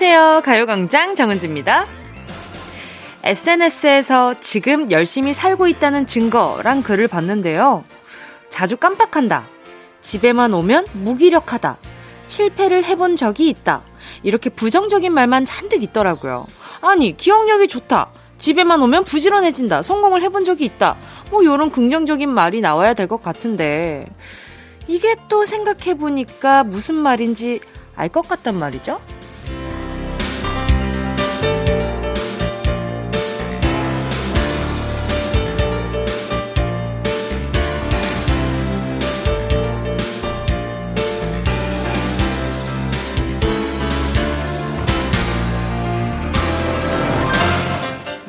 [0.00, 0.42] 안녕하세요.
[0.44, 1.84] 가요광장 정은지입니다.
[3.24, 7.82] SNS에서 지금 열심히 살고 있다는 증거란 글을 봤는데요.
[8.48, 9.42] 자주 깜빡한다.
[10.00, 11.78] 집에만 오면 무기력하다.
[12.26, 13.82] 실패를 해본 적이 있다.
[14.22, 16.46] 이렇게 부정적인 말만 잔뜩 있더라고요.
[16.80, 18.10] 아니, 기억력이 좋다.
[18.38, 19.82] 집에만 오면 부지런해진다.
[19.82, 20.94] 성공을 해본 적이 있다.
[21.32, 24.06] 뭐, 요런 긍정적인 말이 나와야 될 것 같은데.
[24.86, 27.58] 이게 또 생각해보니까 무슨 말인지
[27.96, 29.00] 알 것 같단 말이죠?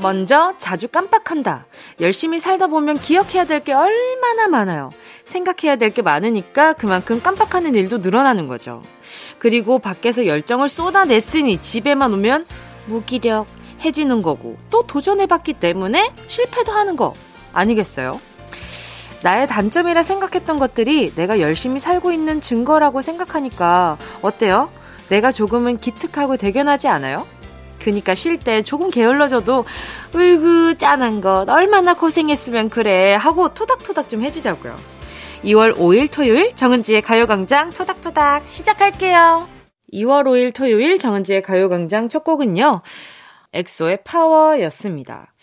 [0.02, 1.66] 먼저 자주 깜빡한다.
[2.00, 4.91] 열심히 살다 보면 기억해야 될 게 얼마나 많아요.
[5.25, 8.81] 생각해야 될 게 많으니까 그만큼 깜빡하는 일도 늘어나는 거죠.
[9.39, 12.45] 그리고 밖에서 열정을 쏟아냈으니 집에만 오면
[12.88, 13.47] 무기력
[13.81, 17.13] 해지는 거고 또 도전해봤기 때문에 실패도 하는 거
[17.53, 18.19] 아니겠어요?
[19.22, 24.69] 나의 단점이라 생각했던 것들이 내가 열심히 살고 있는 증거라고 생각하니까 어때요?
[25.09, 27.25] 내가 조금은 기특하고 대견하지 않아요?
[27.80, 29.66] 그니까 쉴 때 조금 게을러져도
[30.16, 34.75] 으이구 짠한 것 얼마나 고생했으면 그래 하고 토닥토닥 좀 해주자고요.
[35.44, 39.47] 2월 5일 토요일 정은지의 가요광장 토닥토닥 시작할게요.
[39.94, 42.81] 2월 5일 토요일 정은지의 가요광장 첫 곡은요.
[43.53, 45.33] 엑소의 파워였습니다.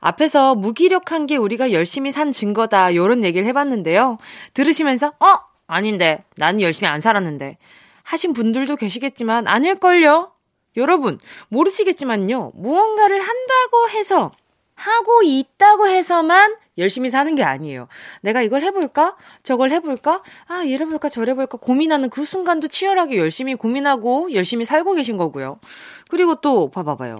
[0.00, 4.18] 앞에서 무기력한 게 우리가 열심히 산 증거다 요런 얘기를 해봤는데요.
[4.52, 5.38] 들으시면서 어?
[5.66, 7.56] 아닌데 나는 열심히 안 살았는데
[8.02, 10.33] 하신 분들도 계시겠지만 아닐걸요?
[10.76, 14.32] 여러분, 모르시겠지만요, 무언가를 한다고 해서,
[14.74, 17.86] 하고 있다고 해서만 열심히 사는 게 아니에요.
[18.22, 19.16] 내가 이걸 해볼까?
[19.44, 20.22] 저걸 해볼까?
[20.48, 21.08] 아, 이래볼까?
[21.08, 21.58] 저래볼까?
[21.58, 25.60] 고민하는 그 순간도 치열하게 열심히 고민하고 열심히 살고 계신 거고요.
[26.08, 27.18] 그리고 또, 봐봐봐요.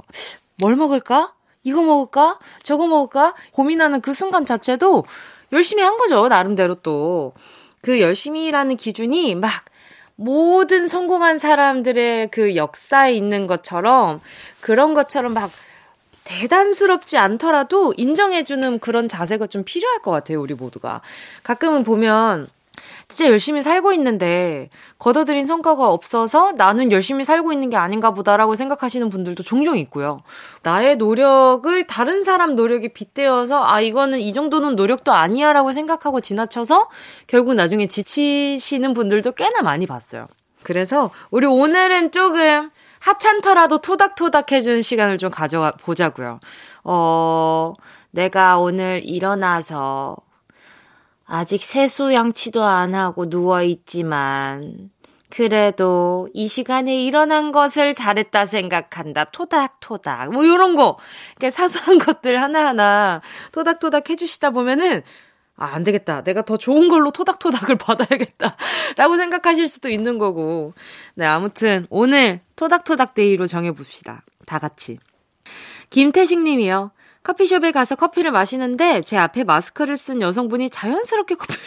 [0.61, 1.35] 뭘 먹을까?
[1.63, 2.39] 이거 먹을까?
[2.63, 3.35] 저거 먹을까?
[3.53, 5.05] 고민하는 그 순간 자체도
[5.53, 6.27] 열심히 한 거죠.
[6.29, 7.35] 나름대로 또.
[7.83, 9.51] 그 열심히라는 기준이 막
[10.17, 14.21] 모든 성공한 사람들의 그 역사에 있는 것처럼
[14.61, 15.51] 그런 것처럼 막
[16.25, 21.03] 대단스럽지 않더라도 인정해주는 그런 자세가 좀 필요할 것 같아요, 우리 모두가.
[21.43, 22.49] 가끔은 보면
[23.15, 29.09] 진짜 열심히 살고 있는데 거둬들인 성과가 없어서 나는 열심히 살고 있는 게 아닌가 보다라고 생각하시는
[29.09, 30.19] 분들도 종종 있고요.
[30.65, 36.89] 나의 노력을 다른 사람 노력에 빗대어서 아 이거는 이 정도는 노력도 아니야라고 생각하고 지나쳐서
[37.29, 40.27] 결국 나중에 지치시는 분들도 꽤나 많이 봤어요.
[40.65, 46.41] 그래서 우리 오늘은 조금 하찮더라도 토닥토닥 해주는 시간을 좀 가져보자고요.
[46.83, 47.75] 어,
[48.11, 50.17] 내가 오늘 일어나서
[51.35, 54.91] 아직 세수 양치도 안 하고 누워있지만,
[55.31, 59.25] 그래도 이 시간에 일어난 것을 잘했다 생각한다.
[59.25, 60.31] 토닥토닥.
[60.31, 60.97] 뭐, 요런 거.
[61.35, 65.03] 그러니까 사소한 것들 하나하나 토닥토닥 해주시다 보면은,
[65.57, 66.23] 아, 안 되겠다.
[66.23, 68.57] 내가 더 좋은 걸로 토닥토닥을 받아야겠다.
[68.97, 70.73] 라고 생각하실 수도 있는 거고.
[71.17, 74.23] 네, 아무튼 오늘 토닥토닥 day로 정해봅시다.
[74.47, 75.01] 다 같이.
[75.91, 76.93] 김태식 님이요.
[77.25, 81.63] 커피숍에 가서 커피를 마시는데 제 앞에 마스크를 쓴 여성분이 자연스럽게 커피를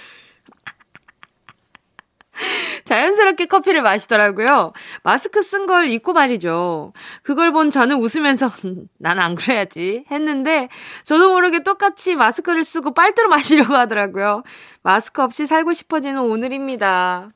[2.86, 4.72] 자연스럽게 커피를 마시더라고요.
[5.04, 6.94] 마스크 쓴 걸 잊고 말이죠.
[7.24, 8.50] 그걸 본 저는 웃으면서
[9.00, 10.70] 난 안 그래야지 했는데
[11.04, 14.44] 저도 모르게 똑같이 마스크를 쓰고 빨대로 마시려고 하더라고요.
[14.84, 17.32] 마스크 없이 살고 싶어지는 오늘입니다.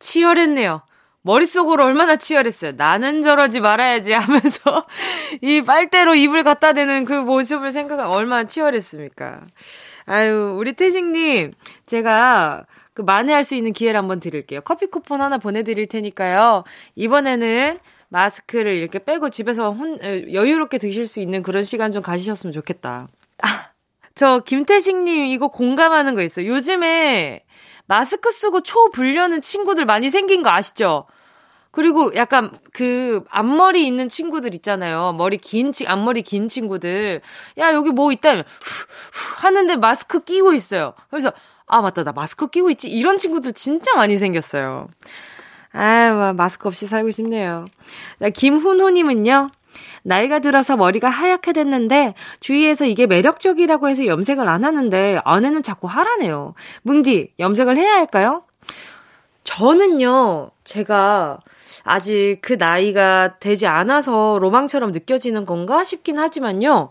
[0.00, 0.82] 치열했네요.
[1.24, 2.72] 머릿속으로 얼마나 치열했어요.
[2.76, 4.86] 나는 저러지 말아야지 하면서
[5.40, 9.40] 이 빨대로 입을 갖다 대는 그 모습을 생각하면 얼마나 치열했습니까.
[10.04, 11.54] 아유, 우리 태식님,
[11.86, 14.60] 제가 그 만회할 수 있는 기회를 한번 드릴게요.
[14.60, 16.64] 커피 쿠폰 하나 보내드릴 테니까요.
[16.94, 17.78] 이번에는
[18.08, 23.08] 마스크를 이렇게 빼고 집에서 혼, 여유롭게 드실 수 있는 그런 시간 좀 가지셨으면 좋겠다.
[23.42, 23.70] 아,
[24.14, 26.46] 저 김태식님 이거 공감하는 거 있어요.
[26.48, 27.44] 요즘에
[27.86, 31.06] 마스크 쓰고 초 불려는 친구들 많이 생긴 거 아시죠?
[31.74, 35.12] 그리고 약간 그 앞머리 있는 친구들 있잖아요.
[35.18, 37.20] 머리 긴, 앞머리 긴 친구들.
[37.58, 38.42] 야, 여기 뭐 있다며.
[38.42, 40.94] 후, 후 하는데 마스크 끼고 있어요.
[41.10, 41.32] 그래서,
[41.66, 42.04] 아, 맞다.
[42.04, 42.88] 나 마스크 끼고 있지.
[42.88, 44.86] 이런 친구들 진짜 많이 생겼어요.
[45.72, 47.64] 아, 마스크 없이 살고 싶네요.
[48.32, 49.50] 김훈호님은요.
[50.04, 56.54] 나이가 들어서 머리가 하얗게 됐는데 주위에서 이게 매력적이라고 해서 염색을 안 하는데 아내는 자꾸 하라네요.
[56.82, 58.44] 뭉디, 염색을 해야 할까요?
[59.42, 61.38] 저는요, 제가
[61.84, 66.90] 아직 그 나이가 되지 않아서 로망처럼 느껴지는 건가 싶긴 하지만요.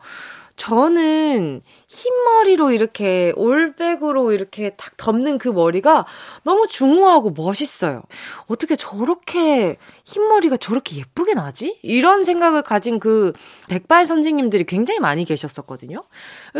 [0.55, 6.05] 저는 흰머리로 이렇게 올백으로 이렇게 탁 덮는 그 머리가
[6.43, 8.03] 너무 중후하고 멋있어요.
[8.47, 11.79] 어떻게 저렇게 흰머리가 저렇게 예쁘게 나지?
[11.81, 13.33] 이런 생각을 가진 그
[13.67, 16.03] 백발 선생님들이 굉장히 많이 계셨었거든요.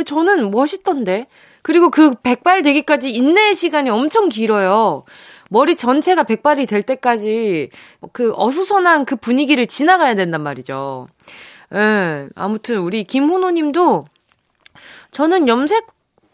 [0.06, 1.28] 저는 멋있던데.
[1.62, 5.04] 그리고 그 백발 되기까지 인내의 시간이 엄청 길어요.
[5.54, 7.70] 머리 전체가 백발이 될 때까지
[8.12, 11.08] 그 어수선한 그 분위기를 지나가야 된단 말이죠.
[11.76, 14.06] 예, 아무튼 우리 김훈호 님도
[15.12, 15.86] 저는 염색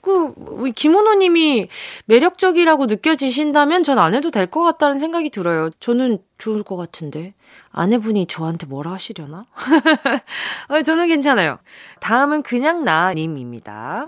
[0.02, 1.68] 그 우리 김훈호 님이
[2.06, 5.70] 매력적이라고 느껴지신다면 전 안 해도 될 것 같다는 생각이 들어요.
[5.82, 7.34] 저는 좋을 것 같은데.
[7.72, 9.46] 아내분이 저한테 뭐라 하시려나?
[10.70, 11.60] 어, 저는 괜찮아요.
[12.00, 14.08] 다음은 그냥 나 님입니다.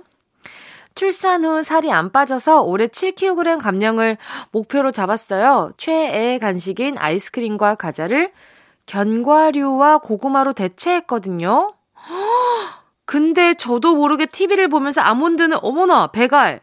[0.96, 4.18] 출산 후 살이 안 빠져서 올해 7kg 감량을
[4.52, 5.72] 목표로 잡았어요.
[5.78, 8.32] 최애 간식인 아이스크림과 과자를
[8.86, 11.74] 견과류와 고구마로 대체했거든요.
[13.06, 16.62] 근데 저도 모르게 TV를 보면서 아몬드는 어머나 배갈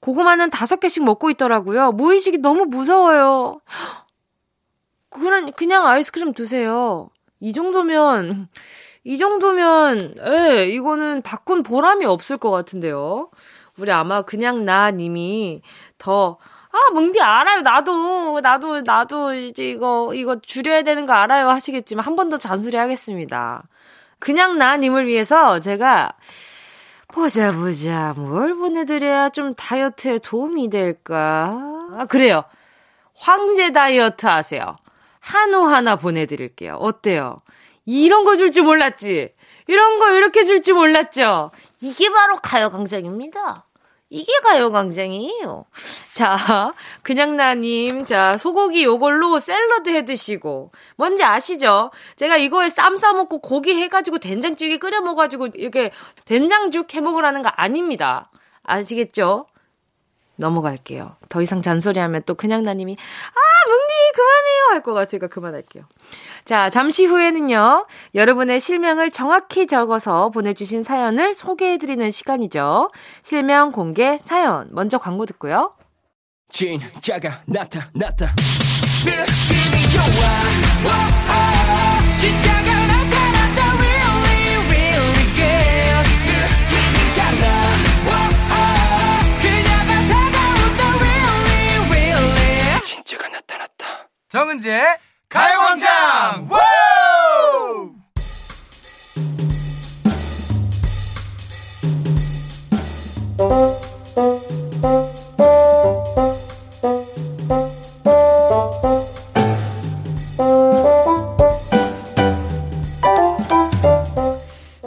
[0.00, 1.92] 고구마는 다섯 개씩 먹고 있더라고요.
[1.92, 3.60] 무의식이 너무 무서워요.
[5.56, 7.10] 그냥 아이스크림 드세요.
[7.40, 8.48] 이 정도면
[9.06, 13.30] 이 정도면 예, 이거는 바꾼 보람이 없을 것 같은데요.
[13.78, 15.62] 우리 아마 그냥 나 님이
[15.98, 16.38] 더
[16.72, 17.62] 아, 뭉디 알아요.
[17.62, 21.48] 나도, 나도, 나도 이제 이거, 이거 줄여야 되는 거 알아요.
[21.48, 23.62] 하시겠지만 한 번 더 잔소리 하겠습니다.
[24.18, 26.12] 그냥 나 님을 위해서 제가
[27.08, 28.12] 보자, 보자.
[28.18, 31.56] 뭘 보내드려야 좀 다이어트에 도움이 될까?
[31.96, 32.44] 아, 그래요.
[33.14, 34.74] 황제 다이어트 하세요.
[35.20, 36.74] 한우 하나 보내드릴게요.
[36.74, 37.38] 어때요?
[37.86, 39.32] 이런 거 줄 줄 몰랐지?
[39.68, 41.50] 이런 거 이렇게 줄 줄 몰랐죠?
[41.82, 43.64] 이게 바로 가요광장입니다.
[44.08, 45.64] 이게 가요광장이에요.
[46.14, 46.72] 자,
[47.02, 50.70] 그냥나님, 자, 소고기 요걸로 샐러드 해 드시고.
[50.96, 51.90] 뭔지 아시죠?
[52.14, 55.90] 제가 이거에 쌈 싸먹고 고기 해가지고 된장찌개 끓여 먹어가지고 이렇게
[56.24, 58.30] 된장죽 해 먹으라는 거 아닙니다.
[58.62, 59.46] 아시겠죠?
[60.36, 61.16] 넘어갈게요.
[61.28, 64.62] 더 이상 잔소리하면 또 그냥 나님이, 아, 뭉니, 그만해요!
[64.72, 65.84] 할 것 같으니까 그만할게요.
[66.44, 72.90] 자, 잠시 후에는요, 여러분의 실명을 정확히 적어서 보내주신 사연을 소개해드리는 시간이죠.
[73.22, 74.68] 실명 공개 사연.
[74.72, 75.72] 먼저 광고 듣고요.
[76.48, 78.34] 진짜가 나타났다.
[79.04, 80.26] 느낌이 좋아.
[80.86, 80.88] 오,
[81.32, 82.55] 오, 진짜
[94.36, 94.84] 정은지의
[95.30, 96.46] 가요광장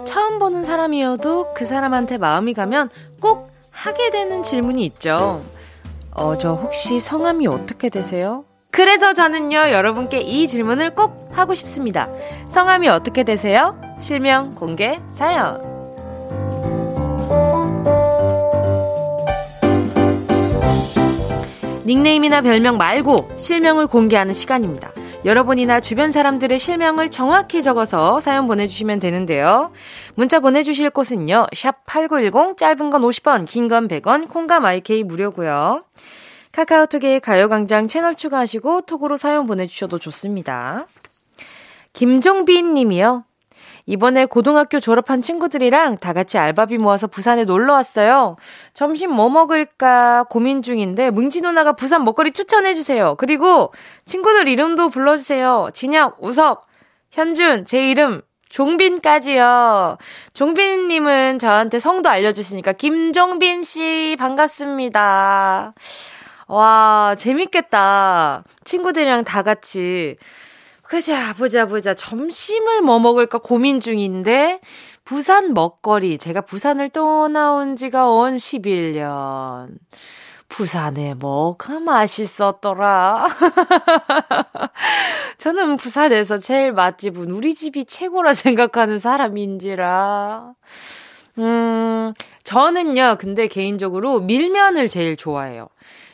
[0.06, 5.44] 처음 보는 사람이어도 그 사람한테 마음이 가면 꼭 하게 되는 질문이 있죠.
[6.12, 8.45] 어, 저 혹시 성함이 어떻게 되세요?
[8.80, 12.08] 그래서 저는요, 여러분께 이 질문을 꼭 하고 싶습니다.
[12.48, 13.78] 성함이 어떻게 되세요?
[14.00, 15.62] 실명, 공개, 사연.
[21.86, 24.92] 닉네임이나 별명 말고 실명을 공개하는 시간입니다.
[25.26, 29.71] 여러분이나 주변 사람들의 실명을 정확히 적어서 사연 보내주시면 되는데요.
[30.16, 31.48] 문자 보내주실 곳은요.
[31.54, 35.83] 샵 8910 짧은 건 50원, 긴 건 100원, 콩감 IK 무료고요.
[36.53, 40.85] 카카오톡에 가요광장 채널 추가하시고 톡으로 사연 보내주셔도 좋습니다.
[41.94, 43.25] 김종빈 님이요.
[43.85, 48.35] 이번에 고등학교 졸업한 친구들이랑 다 같이 알바비 모아서 부산에 놀러 왔어요.
[48.75, 53.15] 점심 뭐 먹을까 고민 중인데 뭉지 누나가 부산 먹거리 추천해 주세요.
[53.18, 53.73] 그리고
[54.06, 55.69] 친구들 이름도 불러 주세요.
[55.73, 56.68] 진혁, 우석,
[57.09, 59.97] 현준, 제 이름 종빈까지요.
[60.33, 65.73] 종빈님은 저한테 성도 알려주시니까 김종빈 씨 반갑습니다.
[66.49, 68.44] 와, 재밌겠다.
[68.63, 70.18] 친구들이랑 다 같이.
[70.81, 71.94] 그자, 보자, 보자.
[71.94, 74.59] 점심을 뭐 먹을까 고민 중인데,
[75.06, 76.18] 부산 먹거리.
[76.18, 79.77] 제가 부산을 떠나온 지가 온 11년.
[80.49, 83.27] 부산에 뭐가 맛있었더라.
[85.37, 90.53] 저는 부산에서 제일 맛집은 우리 집이 최고라 생각하는 사람인지라.
[91.37, 92.13] 음,
[92.44, 95.69] 저는요, 근데 개인적으로 밀면을 제일 좋아해요.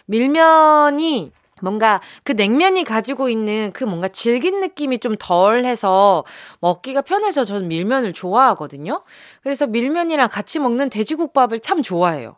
[0.06, 1.32] 밀면이
[1.62, 6.26] 뭔가 그 냉면이 가지고 있는 그 뭔가 질긴 느낌이 좀 덜해서
[6.60, 9.04] 먹기가 편해서 저는 밀면을 좋아하거든요.
[9.42, 12.36] 그래서 밀면이랑 같이 먹는 돼지국밥을 참 좋아해요.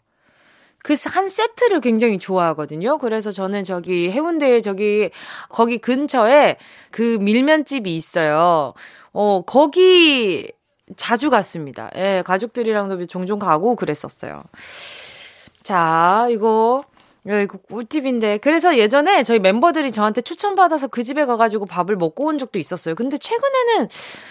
[0.83, 2.97] 그 한 세트를 굉장히 좋아하거든요.
[3.00, 5.09] 그래서 저는 저기 해운대에 저기
[5.50, 6.57] 거기 근처에
[6.91, 8.74] 그 밀면집이 있어요.
[9.12, 10.50] 어, 거기
[10.95, 11.91] 자주 갔습니다.
[11.95, 14.41] 예, 가족들이랑도 종종 가고 그랬었어요.
[15.63, 16.86] 자, 이거
[17.27, 18.38] 야, 이거 꿀팁인데.
[18.38, 22.96] 그래서 예전에 저희 멤버들이 저한테 추천받아서 그 집에 가가지고 밥을 먹고 온 적도 있었어요.
[22.96, 23.89] 근데 최근에는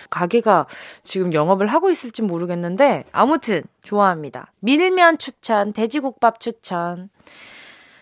[0.08, 0.66] 가게가
[1.02, 4.52] 지금 영업을 하고 있을지 모르겠는데, 아무튼 좋아합니다.
[4.60, 7.10] 밀면 추천, 돼지국밥 추천.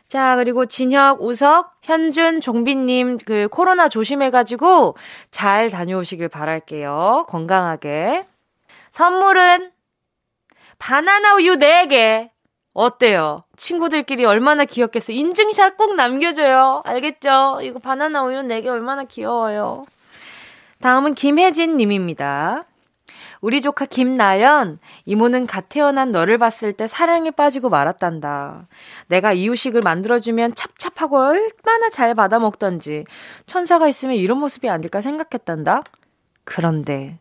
[0.06, 4.96] 자, 그리고 진혁, 우석, 현준, 종빈님, 그 코로나 조심해가지고
[5.32, 7.24] 잘 다녀오시길 바랄게요.
[7.28, 8.24] 건강하게.
[8.92, 9.72] 선물은
[10.78, 12.33] 바나나 우유 4개.
[12.74, 13.42] 어때요?
[13.56, 15.12] 친구들끼리 얼마나 귀엽겠어.
[15.12, 16.82] 인증샷 꼭 남겨줘요.
[16.84, 17.60] 알겠죠?
[17.62, 19.86] 이거 바나나 우유 4개 얼마나 귀여워요.
[20.80, 22.64] 다음은 김혜진 님입니다.
[23.40, 28.66] 우리 조카 김나연, 이모는 갓 태어난 너를 봤을 때 사랑에 빠지고 말았단다.
[29.08, 33.04] 내가 이유식을 만들어주면 찹찹하고 얼마나 잘 받아먹던지.
[33.46, 35.82] 천사가 있으면 이런 모습이 아닐까 생각했단다.
[36.44, 37.18] 그런데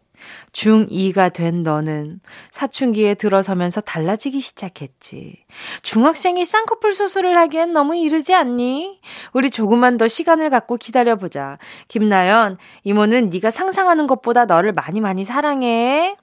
[0.52, 2.20] 중2가 된 너는
[2.52, 5.38] 사춘기에 들어서면서 달라지기 시작했지.
[5.82, 9.00] 중학생이 쌍꺼풀 수술을 하기엔 너무 이르지 않니?
[9.34, 11.58] 우리 조금만 더 시간을 갖고 기다려보자.
[11.88, 16.16] 김나연, 이모는 네가 상상하는 것보다 너를 많이 많이 사랑해.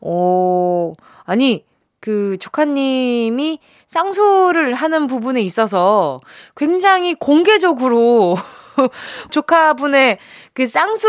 [0.00, 0.94] 오,
[1.24, 1.64] 아니,
[2.00, 6.20] 그 조카님이 쌍수를 하는 부분에 있어서
[6.56, 8.36] 굉장히 공개적으로
[9.30, 10.18] 조카분의
[10.54, 11.00] 그 쌍수를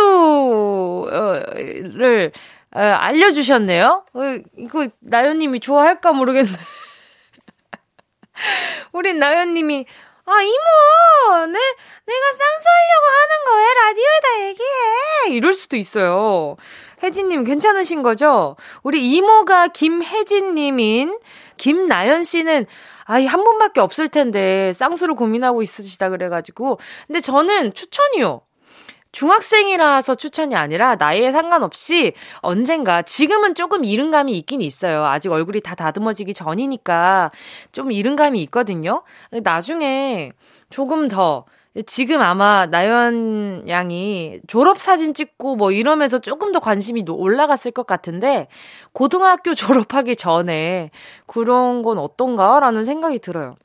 [2.73, 4.05] 어, 알려주셨네요.
[4.13, 4.19] 어,
[4.57, 6.49] 이거 나연님이 좋아할까 모르겠네.
[8.93, 9.85] 우리 나연님이
[10.25, 14.69] 아 이모, 내 내가 쌍수하려고 하는 거 왜 라디오에다 얘기해?
[15.35, 16.55] 이럴 수도 있어요.
[17.03, 18.55] 혜진님 괜찮으신 거죠?
[18.83, 21.19] 우리 이모가 김혜진님인
[21.57, 22.65] 김나연 씨는
[23.11, 28.39] 아이 한 분밖에 없을 텐데 쌍수를 고민하고 있으시다 그래가지고 근데 저는 추천이요.
[29.11, 35.03] 중학생이라서 추천이 아니라 나이에 상관없이 언젠가 지금은 조금 이른감이 있긴 있어요.
[35.05, 37.31] 아직 얼굴이 다 다듬어지기 전이니까
[37.73, 39.03] 좀 이른감이 있거든요.
[39.43, 40.31] 나중에
[40.69, 41.43] 조금 더
[41.85, 48.47] 지금 아마 나연 양이 졸업 사진 찍고 뭐 이러면서 조금 더 관심이 올라갔을 것 같은데,
[48.91, 50.91] 고등학교 졸업하기 전에
[51.27, 53.55] 그런 건 어떤가라는 생각이 들어요.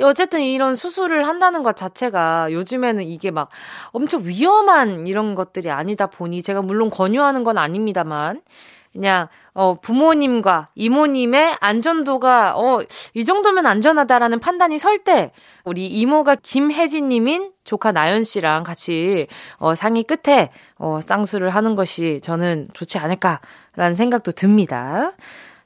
[0.00, 3.48] 어쨌든 이런 수술을 한다는 것 자체가 요즘에는 이게 막
[3.90, 8.42] 엄청 위험한 이런 것들이 아니다 보니 제가 물론 권유하는 건 아닙니다만
[8.92, 12.80] 그냥 어 부모님과 이모님의 안전도가 어
[13.14, 15.32] 이 정도면 안전하다라는 판단이 설 때
[15.64, 19.26] 우리 이모가 김혜진 님인 조카 나연 씨랑 같이
[19.58, 25.12] 어 상의 끝에 어 쌍수를 하는 것이 저는 좋지 않을까라는 생각도 듭니다.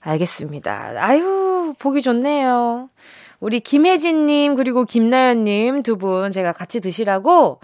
[0.00, 0.94] 알겠습니다.
[0.98, 2.88] 아유, 보기 좋네요.
[3.40, 7.60] 우리 김혜진 님, 그리고 김나연 님 두 분 제가 같이 드시라고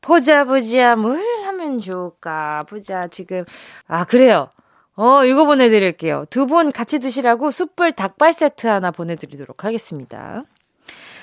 [0.00, 2.64] 보자, 보자, 뭘 하면 좋을까?
[2.68, 3.44] 보자, 지금.
[3.86, 4.48] 아, 그래요.
[5.00, 6.24] 어, 이거 보내드릴게요.
[6.30, 10.44] 두 분 같이 드시라고 숯불 닭발 세트 하나 보내드리도록 하겠습니다.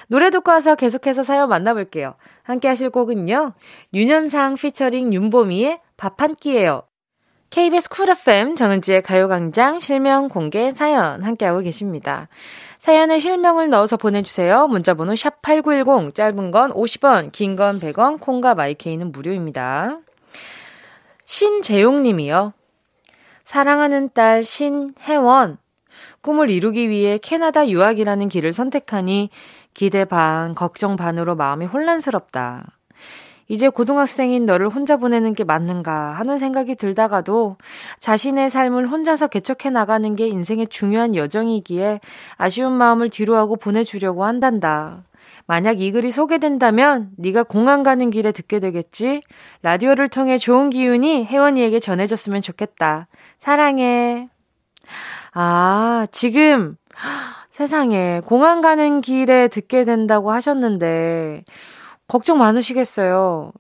[0.08, 2.16] 노래 듣고 와서 계속해서 사연 만나볼게요.
[2.44, 3.54] 함께 하실 곡은요.
[3.94, 6.84] 윤현상 피처링 윤보미의 밥 한 끼예요.
[7.50, 12.28] KBS 쿨 FM 정은지의 가요광장 실명 공개 사연 함께하고 계십니다.
[12.80, 14.68] 사연에 실명을 넣어서 보내주세요.
[14.68, 20.00] 문자번호 샵8910, 짧은 건 50원, 긴 건 100원, 콩과 마이케이는 무료입니다.
[21.26, 22.54] 신재용 님이요.
[23.48, 25.58] 사랑하는 딸 신혜원.
[26.20, 29.30] 꿈을 이루기 위해 캐나다 유학이라는 길을 선택하니
[29.74, 32.66] 기대 반, 걱정 반으로 마음이 혼란스럽다.
[33.48, 37.56] 이제 고등학생인 너를 혼자 보내는 게 맞는가 하는 생각이 들다가도
[38.00, 42.02] 자신의 삶을 혼자서 개척해 나가는 게 인생의 중요한 여정이기에
[42.36, 45.04] 아쉬운 마음을 뒤로하고 보내주려고 한단다.
[45.48, 49.22] 만약 이 글이 소개된다면 네가 공항 가는 길에 듣게 되겠지.
[49.62, 53.08] 라디오를 통해 좋은 기운이 혜원이에게 전해졌으면 좋겠다.
[53.40, 54.30] 사랑해.
[55.34, 56.76] 아, 지금
[57.52, 61.46] 세상에 공항 가는 길에 듣게 된다고 하셨는데
[62.08, 63.52] 걱정 많으시겠어요.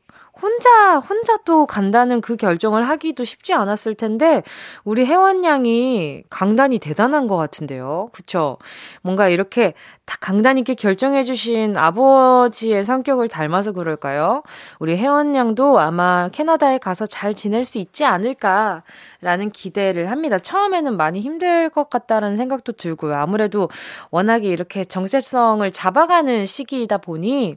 [0.41, 4.43] 혼자, 혼자 또 간다는 그 결정을 하기도 쉽지 않았을 텐데,
[4.83, 8.09] 우리 혜원 양이 강단이 대단한 것 같은데요.
[8.11, 8.57] 그쵸?
[9.01, 9.73] 뭔가 이렇게
[10.05, 14.43] 다 강단 있게 결정해 주신 아버지의 성격을 닮아서 그럴까요?
[14.79, 18.83] 우리 혜원 양도 아마 캐나다에 가서 잘 지낼 수 있지 않을까
[19.21, 20.37] 라는 기대를 합니다.
[20.39, 23.15] 처음에는 많이 힘들 것 같다는 생각도 들고요.
[23.15, 23.69] 아무래도
[24.11, 27.55] 워낙에 이렇게 정체성을 잡아가는 시기이다 보니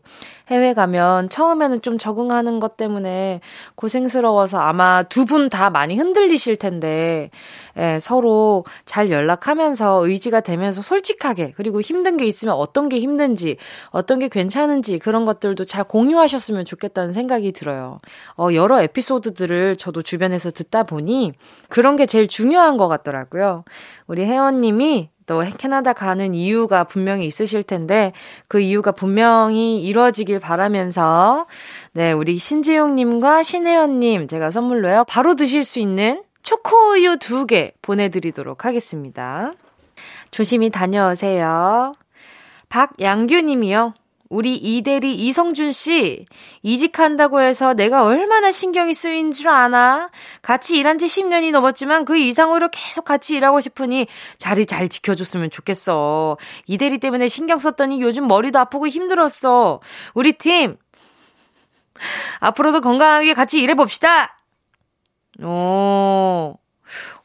[0.48, 3.40] 해외 가면 처음에는 좀 적응하는 것것 때문에
[3.74, 7.30] 고생스러워서 아마 두 분 다 많이 흔들리실 텐데,
[7.76, 13.56] 예, 서로 잘 연락하면서 의지가 되면서 솔직하게, 그리고 힘든 게 있으면 어떤 게 힘든지,
[13.90, 17.98] 어떤 게 괜찮은지 그런 것들도 잘 공유하셨으면 좋겠다는 생각이 들어요.
[18.36, 21.32] 어, 여러 에피소드들을 저도 주변에서 듣다 보니
[21.68, 23.64] 그런 게 제일 중요한 것 같더라고요.
[24.06, 28.12] 우리 혜원님이 또 캐나다 가는 이유가 분명히 있으실 텐데
[28.48, 31.46] 그 이유가 분명히 이루어지길 바라면서
[31.92, 35.04] 네, 우리 신지용님과 신혜연님 제가 선물로요.
[35.04, 39.52] 바로 드실 수 있는 초코우유 두 개 보내드리도록 하겠습니다.
[40.32, 41.92] 조심히 다녀오세요.
[42.68, 43.94] 박양규님이요.
[44.30, 46.24] 우리 이대리 이성준 씨,
[46.62, 50.08] 이직한다고 해서 내가 얼마나 신경이 쓰인 줄 아나?
[50.40, 54.06] 같이 일한 지 10년이 넘었지만 그 이상으로 계속 같이 일하고 싶으니
[54.38, 56.36] 자리 잘 지켜줬으면 좋겠어.
[56.66, 59.80] 이대리 때문에 신경 썼더니 요즘 머리도 아프고 힘들었어.
[60.14, 60.76] 우리 팀,
[62.38, 64.36] 앞으로도 건강하게 같이 일해 봅시다!
[65.42, 66.54] 오,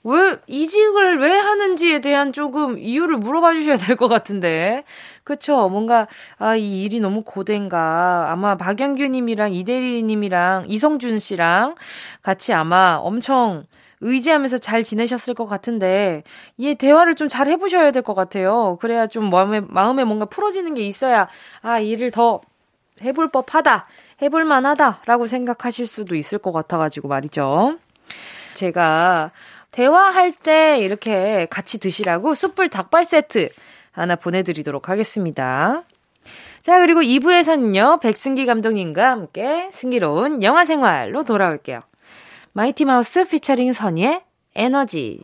[0.03, 4.83] 왜, 이직을 왜 하는지에 대한 조금 이유를 물어봐 주셔야 될 것 같은데.
[5.25, 5.67] 그쵸.
[5.69, 8.27] 뭔가, 아, 이 일이 너무 고된가.
[8.31, 11.75] 아마 박영규 님이랑 이대리 님이랑 이성준 씨랑
[12.21, 13.65] 같이 아마 엄청
[14.01, 16.23] 의지하면서 잘 지내셨을 것 같은데,
[16.57, 18.77] 이 대화를 좀 잘 해보셔야 될 것 같아요.
[18.79, 21.27] 그래야 좀 마음에, 마음에 뭔가 풀어지는 게 있어야,
[21.61, 22.41] 아, 일을 더
[23.01, 23.87] 해볼 법 하다.
[24.21, 25.01] 해볼 만 하다.
[25.07, 27.77] 라고 생각하실 수도 있을 것 같아가지고 말이죠.
[28.53, 29.31] 제가
[29.71, 33.49] 대화할 때 이렇게 같이 드시라고 숯불 닭발 세트
[33.95, 35.83] 하나 보내드리도록 하겠습니다.
[36.61, 41.81] 자, 그리고 2부에서는요, 백승기 감독님과 함께 승기로운 영화 생활로 돌아올게요.
[42.53, 44.21] 마이티 마우스 피처링 선의
[44.55, 45.23] 에너지.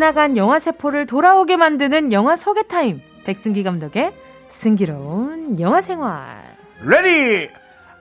[0.00, 3.02] 나간 영화 세포를 돌아오게 만드는 영화 소개 타임.
[3.24, 4.12] 백승기 감독의
[4.48, 6.56] 승기로운 영화 생활.
[6.82, 7.50] Ready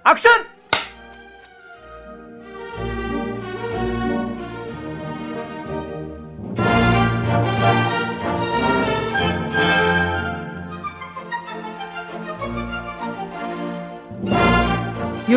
[0.09, 0.31] action!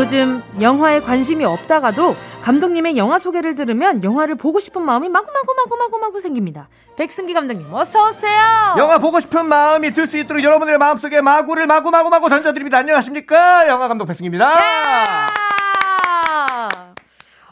[0.02, 6.68] 요즘 영화에 관심이 없다가도 감독님의 영화 소개를 들으면 영화를 보고 싶은 마음이 마구마구마구마구마구 생깁니다.
[6.96, 8.74] 백승기 감독님 어서 오세요.
[8.78, 12.78] 영화 보고 싶은 마음이 들 수 있도록 여러분들의 마음속에 마구를 마구마구마구 던져드립니다.
[12.78, 13.68] 안녕하십니까?
[13.68, 14.50] 영화 감독 백승입니다.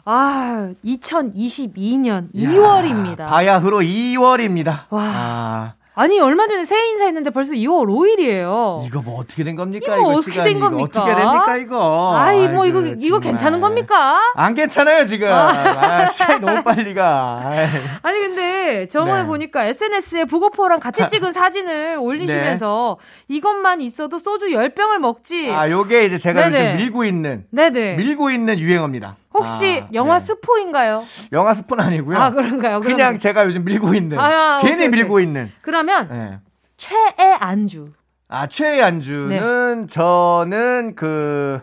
[0.03, 3.27] 아, 2022년 2월입니다.
[3.29, 4.87] 바야흐로 2월입니다.
[4.89, 5.03] 와.
[5.05, 8.85] 아, 아니 얼마 전에 새해 인사했는데 벌써 2월 5일이에요.
[8.87, 9.97] 이거 뭐 어떻게 된 겁니까?
[9.97, 11.01] 이거 이거 어떻게 시간이 된 이거 겁니까?
[11.01, 12.15] 어떻게 됩니까 이거?
[12.17, 13.21] 아이 뭐 이거 아이고, 이거 정말.
[13.21, 14.21] 괜찮은 겁니까?
[14.35, 15.27] 안 괜찮아요 지금.
[15.29, 17.41] 아, 시간이 너무 빨리 가.
[17.43, 17.67] 아이.
[18.03, 19.27] 아니 근데 저번에 네.
[19.27, 25.51] 보니까 SNS에 부고포랑 같이 찍은 사진을 올리시면서 이것만 있어도 소주 10병을 먹지.
[25.51, 26.57] 아, 요게 이제 제가 네네.
[26.71, 27.95] 요즘 밀고 있는 네네.
[27.95, 29.17] 밀고 있는 유행어입니다.
[29.33, 30.25] 혹시 아, 영화 네.
[30.25, 31.03] 스포인가요?
[31.31, 32.17] 영화 스폰 아니고요.
[32.17, 32.79] 아 그런가요?
[32.81, 35.25] 그냥 그러면- 제가 요즘 밀고 있는 아, 괜히 오케이, 밀고 오케이.
[35.25, 35.51] 있는.
[35.61, 36.39] 그러면 네.
[36.77, 37.89] 최애 안주.
[38.27, 41.61] 아 최애 안주는 저는 그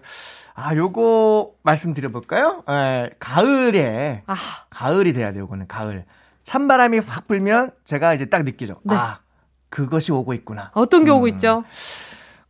[0.54, 2.64] 아, 요거 말씀드려볼까요?
[2.68, 4.34] 예, 가을에, 아
[4.70, 6.04] 가을이 돼야 돼요, 요거는 가을.
[6.42, 8.80] 찬바람이 확 불면 제가 이제 딱 느끼죠.
[8.82, 8.94] 네.
[8.96, 9.20] 아,
[9.70, 10.70] 그것이 오고 있구나.
[10.74, 11.28] 어떤 게 오고 음.
[11.28, 11.62] 있죠?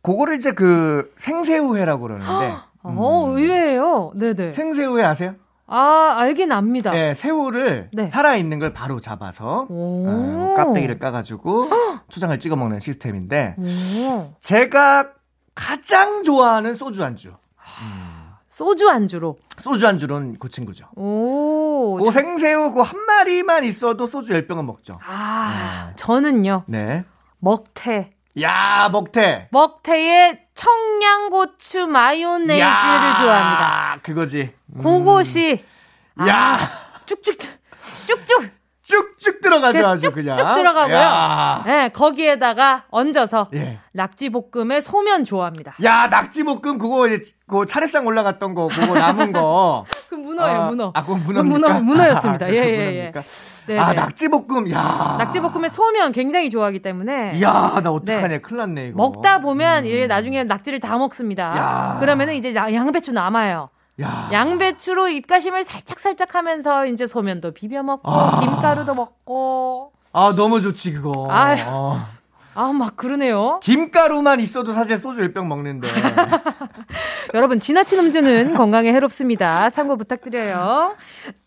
[0.01, 2.55] 그거를 이제 그 생새우회라고 그러는데.
[2.83, 4.11] 어 의외예요.
[4.15, 4.51] 네네.
[4.53, 5.35] 생새우회 아세요?
[5.67, 6.91] 아 알긴 압니다.
[6.91, 8.09] 네, 새우를 네.
[8.09, 10.05] 살아있는 걸 바로 잡아서 오.
[10.07, 11.69] 어, 깍대기를 까가지고
[12.09, 14.33] 초장을 찍어 먹는 시스템인데 오.
[14.41, 15.11] 제가
[15.53, 17.33] 가장 좋아하는 소주 안주.
[18.49, 19.37] 소주 안주로.
[19.59, 20.87] 소주 안주로는 그 친구죠.
[20.95, 21.97] 오.
[22.03, 24.99] 그 생새우 그 한 마리만 있어도 소주 10병은 먹죠.
[25.05, 27.03] 아 저는요 네.
[27.39, 28.11] 먹태.
[28.41, 29.47] 야, 먹태.
[29.51, 33.99] 먹태의 청양고추 마요네즈를 야, 좋아합니다.
[34.03, 34.53] 그거지.
[34.75, 34.83] 음.
[34.83, 35.63] 그것이
[36.27, 36.59] 야,
[37.05, 37.35] 쭉쭉
[38.07, 40.35] 쭉쭉 쭉쭉 들어가죠, 아주 쭉쭉 그냥.
[40.35, 40.95] 들어가고요.
[40.95, 43.79] 야, 네, 거기에다가 얹어서 예.
[43.93, 45.75] 낙지볶음에 소면 좋아합니다.
[45.83, 49.85] 야 낙지볶음 그거 이제 그 차례상 올라갔던 거 그거 남은 거.
[50.09, 50.91] 그 문어예요, 아, 문어.
[50.95, 51.79] 아, 그건 그건 문어입니까?
[51.79, 52.45] 문어, 문어였습니다.
[52.47, 53.11] 아, 예, 그건 예, 예.
[53.69, 53.73] 문어입니까?
[53.73, 53.95] 네, 아 네.
[53.95, 55.15] 낙지볶음, 야.
[55.19, 58.27] 낙지볶음에 소면 굉장히 좋아하기 때문에 이야, 나 어떡하냐.
[58.27, 58.39] 네.
[58.39, 58.97] 큰일 났네, 이거.
[58.97, 61.51] 먹다 보면 이제 나중에 낙지를 다 먹습니다.
[61.53, 61.57] 음.
[61.57, 61.97] 야.
[61.99, 63.69] 그러면은 이제 야- 양배추 남아요.
[64.01, 64.29] 야.
[64.31, 68.39] 양배추로 입가심을 살짝 살짝 하면서 이제 소면도 비벼 먹고 아.
[68.39, 71.27] 김가루도 먹고 아, 너무 좋지, 그거.
[71.67, 72.05] 어.
[72.59, 73.59] 아 막 그러네요.
[73.63, 75.87] 김가루만 있어도 사실 소주 10병 먹는데.
[77.33, 79.69] 여러분 지나친 음주는 건강에 해롭습니다.
[79.69, 80.95] 참고 부탁드려요.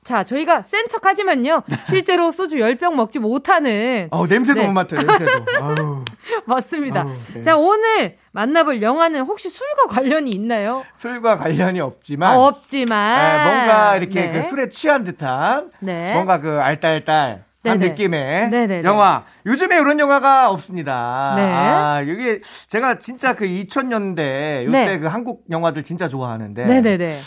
[0.05, 1.63] 자 저희가 센 척 하지만요.
[1.87, 4.67] 실제로 소주 10병 먹지 못하는 어, 냄새도 네.
[4.67, 5.45] 못 맡아요, 냄새도.
[5.61, 6.05] 아유,
[6.47, 7.03] 맞습니다.
[7.03, 7.41] 아우, 네.
[7.43, 10.83] 자 오늘 만나볼 영화는 혹시 술과 관련이 있나요?
[10.97, 12.33] 술과 관련이 없지만.
[12.33, 14.41] 아, 없지만 예, 뭔가 이렇게 네.
[14.41, 15.71] 그 술에 취한 듯한.
[15.81, 16.15] 네.
[16.15, 17.45] 뭔가 그 알딸딸.
[17.71, 17.79] 한.
[17.79, 18.83] 느낌의 네네네.
[18.85, 19.25] 영화.
[19.47, 21.35] 요즘에 이런 영화가 없습니다.
[21.37, 21.43] 네.
[21.53, 24.99] 아, 여기 제가 진짜 그 2000년대 요때 네.
[24.99, 27.19] 그 한국 영화들 진짜 좋아하는데 네네네.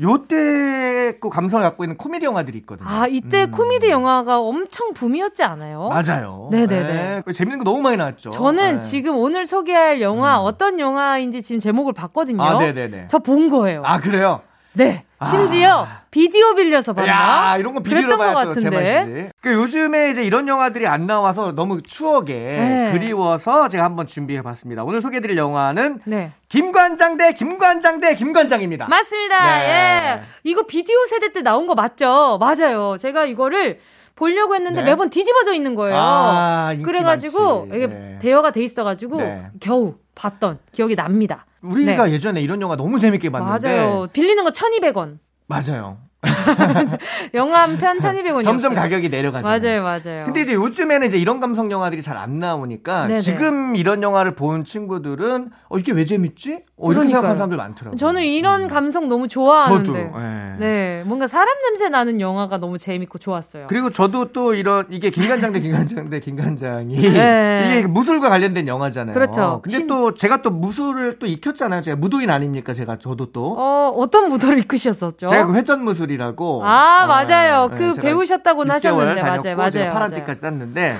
[0.00, 2.88] 요때 그 감성을 갖고 있는 코미디 영화들이 있거든요.
[2.88, 3.50] 아 이때 음.
[3.50, 5.88] 코미디 영화가 엄청 붐이었지 않아요?
[5.90, 6.48] 맞아요.
[6.50, 7.22] 네네네.
[7.26, 8.30] 그 재밌는 거 너무 많이 나왔죠.
[8.30, 8.80] 저는 네.
[8.82, 12.42] 지금 오늘 소개할 영화 어떤 영화인지 지금 제목을 봤거든요.
[12.42, 13.08] 아, 네네네.
[13.08, 13.82] 저 본 거예요.
[13.84, 14.40] 아, 그래요?
[14.72, 15.04] 네.
[15.24, 17.52] 심지어 비디오 빌려서 봤나?
[17.52, 18.70] 야, 이런 거 비디오로 봐야 또 같은데.
[18.70, 19.28] 제맛이지.
[19.40, 22.90] 그 요즘에 이제 이런 영화들이 안 나와서 너무 추억에 네.
[22.92, 24.84] 그리워서 제가 한번 준비해 봤습니다.
[24.84, 26.32] 오늘 소개해 드릴 영화는 네.
[26.48, 28.88] 김관장 대 김관장 대 김관장입니다.
[28.88, 29.58] 맞습니다.
[29.58, 29.64] 네.
[29.64, 30.20] 예.
[30.44, 32.38] 이거 비디오 세대 때 나온 거 맞죠?
[32.40, 32.96] 맞아요.
[32.98, 33.80] 제가 이거를
[34.14, 34.90] 보려고 했는데 네.
[34.90, 35.96] 매번 뒤집어져 있는 거예요.
[35.98, 37.76] 아, 그래가지고 많지.
[37.76, 38.18] 이게 네.
[38.20, 39.46] 대여가 돼 있어가지고 네.
[39.60, 41.46] 겨우 봤던 기억이 납니다.
[41.62, 42.12] 우리가 네.
[42.12, 44.08] 예전에 이런 영화 너무 재밌게 봤는데 맞아요.
[44.12, 45.18] 빌리는 거 1,200원.
[45.46, 45.98] 맞아요.
[47.34, 48.44] 영화 한 편 1,200원이요.
[48.44, 49.46] 점점 가격이 내려가죠.
[49.48, 50.24] 맞아요, 맞아요.
[50.24, 53.20] 근데 이제 요즘에는 이제 이런 감성 영화들이 잘 안 나오니까 네네.
[53.20, 56.52] 지금 이런 영화를 본 친구들은 어 이게 왜 재밌지?
[56.76, 57.08] 어 이렇게 그러니까요.
[57.08, 57.96] 생각하는 사람들 많더라고요.
[57.96, 58.68] 저는 이런 음.
[58.68, 59.98] 감성 너무 저도 좋아하는데.
[60.14, 60.56] 예.
[60.60, 63.66] 네, 뭔가 사람 냄새 나는 영화가 너무 재밌고 좋았어요.
[63.68, 67.76] 그리고 저도 또 이런 이게 김관장 대 김관장 대 김관장이 네.
[67.78, 69.14] 이게 무술과 관련된 영화잖아요.
[69.14, 69.60] 그렇죠.
[69.64, 71.80] 근데 신- 또 제가 또 무술을 또 익혔잖아요.
[71.80, 72.72] 제가 무도인 아닙니까?
[72.74, 75.26] 제가 저도 또 어, 어떤 무도를 이끄셨었죠?
[75.26, 77.68] 제가 그 회전 무술이 라고 아, 어, 맞아요.
[77.68, 80.96] 네, 그 배우셨다고는 6개월 하셨는데, 맞아요, 맞아요, 파란띠까지 땄는데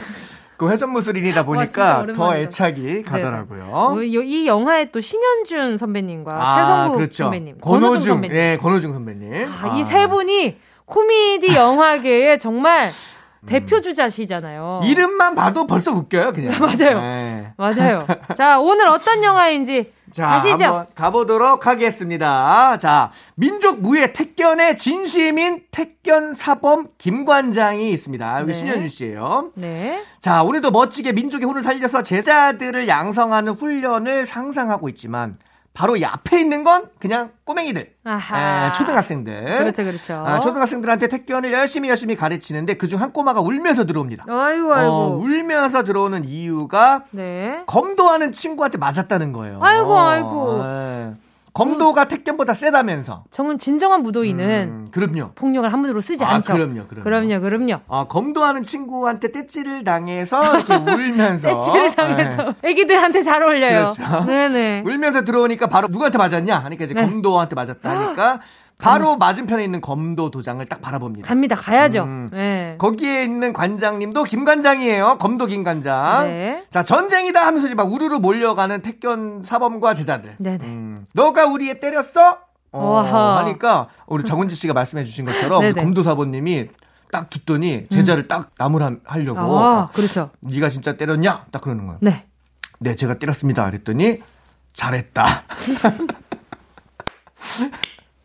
[0.56, 2.38] 그 회전 무술인이다 진짜 보니까 더 오랜만이다.
[2.38, 3.68] 애착이 가더라고요.
[3.72, 7.24] 어, 이, 이 영화에 또 신현준 선배님과 아, 최성국 그렇죠.
[7.24, 8.36] 선배님, 권호중, 선배님.
[8.36, 9.50] 예, 권호중 선배님.
[9.62, 12.90] 아, 이세 분이 코미디 영화계에 정말
[13.46, 14.82] 대표 주자시잖아요.
[14.84, 16.54] 이름만 봐도 벌써 웃겨요, 그냥.
[16.60, 17.00] 맞아요.
[17.00, 17.52] 네.
[17.56, 18.06] 맞아요.
[18.36, 20.64] 자, 오늘 어떤 영화인지 자, 가시죠.
[20.64, 22.76] 한번 가보도록 하겠습니다.
[22.78, 28.40] 자, 민족 무예 택견의 진심인 택견 사범 김관장이 있습니다.
[28.40, 28.58] 여기 네.
[28.58, 29.50] 신현주 씨예요.
[29.54, 30.02] 네.
[30.20, 35.36] 자, 오늘도 멋지게 민족의 혼을 살려서 제자들을 양성하는 훈련을 상상하고 있지만
[35.74, 38.66] 바로 이 앞에 있는 건 그냥 꼬맹이들, 아하.
[38.68, 39.58] 에, 초등학생들.
[39.58, 40.14] 그렇죠, 그렇죠.
[40.14, 44.24] 아, 초등학생들한테 택견을 열심히 열심히 가르치는데 그중 한 꼬마가 울면서 들어옵니다.
[44.28, 44.92] 아이고, 아이고.
[44.92, 47.62] 어, 울면서 들어오는 이유가 네.
[47.66, 49.60] 검도하는 친구한테 맞았다는 거예요.
[49.62, 50.60] 아이고, 아이고.
[50.62, 51.12] 예.
[51.54, 53.24] 검도가 택견보다 세다면서.
[53.30, 55.32] 정은 진정한 무도인은 음, 그럼요.
[55.34, 56.54] 폭력을 함부로 쓰지 아, 않죠.
[56.54, 57.04] 그럼요, 그럼요.
[57.04, 57.80] 그럼요, 그럼요.
[57.88, 61.48] 아, 검도하는 친구한테 떼찌를 당해서 이렇게 울면서.
[61.60, 63.88] 떼찌를 당해도 애기들한테 잘 어울려요.
[63.88, 63.92] 어?
[63.92, 64.24] 그렇죠.
[64.24, 64.82] 네네.
[64.86, 66.58] 울면서 들어오니까 바로 누구한테 맞았냐?
[66.58, 67.02] 하니까 이제 네.
[67.02, 68.40] 검도한테 맞았다 하니까
[68.82, 71.28] 바로 맞은편에 있는 검도 도장을 딱 바라봅니다.
[71.28, 71.54] 갑니다.
[71.54, 72.02] 가야죠.
[72.02, 72.30] 음.
[72.32, 72.74] 네.
[72.78, 75.14] 거기에 있는 관장님도 김관장이에요.
[75.20, 76.26] 검도 김관장.
[76.26, 76.64] 네.
[76.68, 80.34] 자, 전쟁이다 하면서 이제 막 우르르 몰려가는 택견 사범과 제자들.
[80.38, 80.66] 네네.
[80.66, 82.38] 음, 너가 우리 애 때렸어?
[82.72, 83.36] 어.
[83.38, 85.80] 하니까 우리 정은지 씨가 말씀해 주신 것처럼 네네.
[85.80, 85.84] 음.
[85.84, 86.70] 검도 사범님이
[87.12, 90.30] 딱 듣더니 제자를 딱 나무를 하려고 아, 그렇죠.
[90.40, 91.44] 네가 진짜 때렸냐?
[91.52, 91.98] 딱 그러는 거예요.
[92.00, 92.26] 네.
[92.80, 93.64] 네, 제가 때렸습니다.
[93.66, 94.20] 그랬더니
[94.72, 95.24] 잘했다.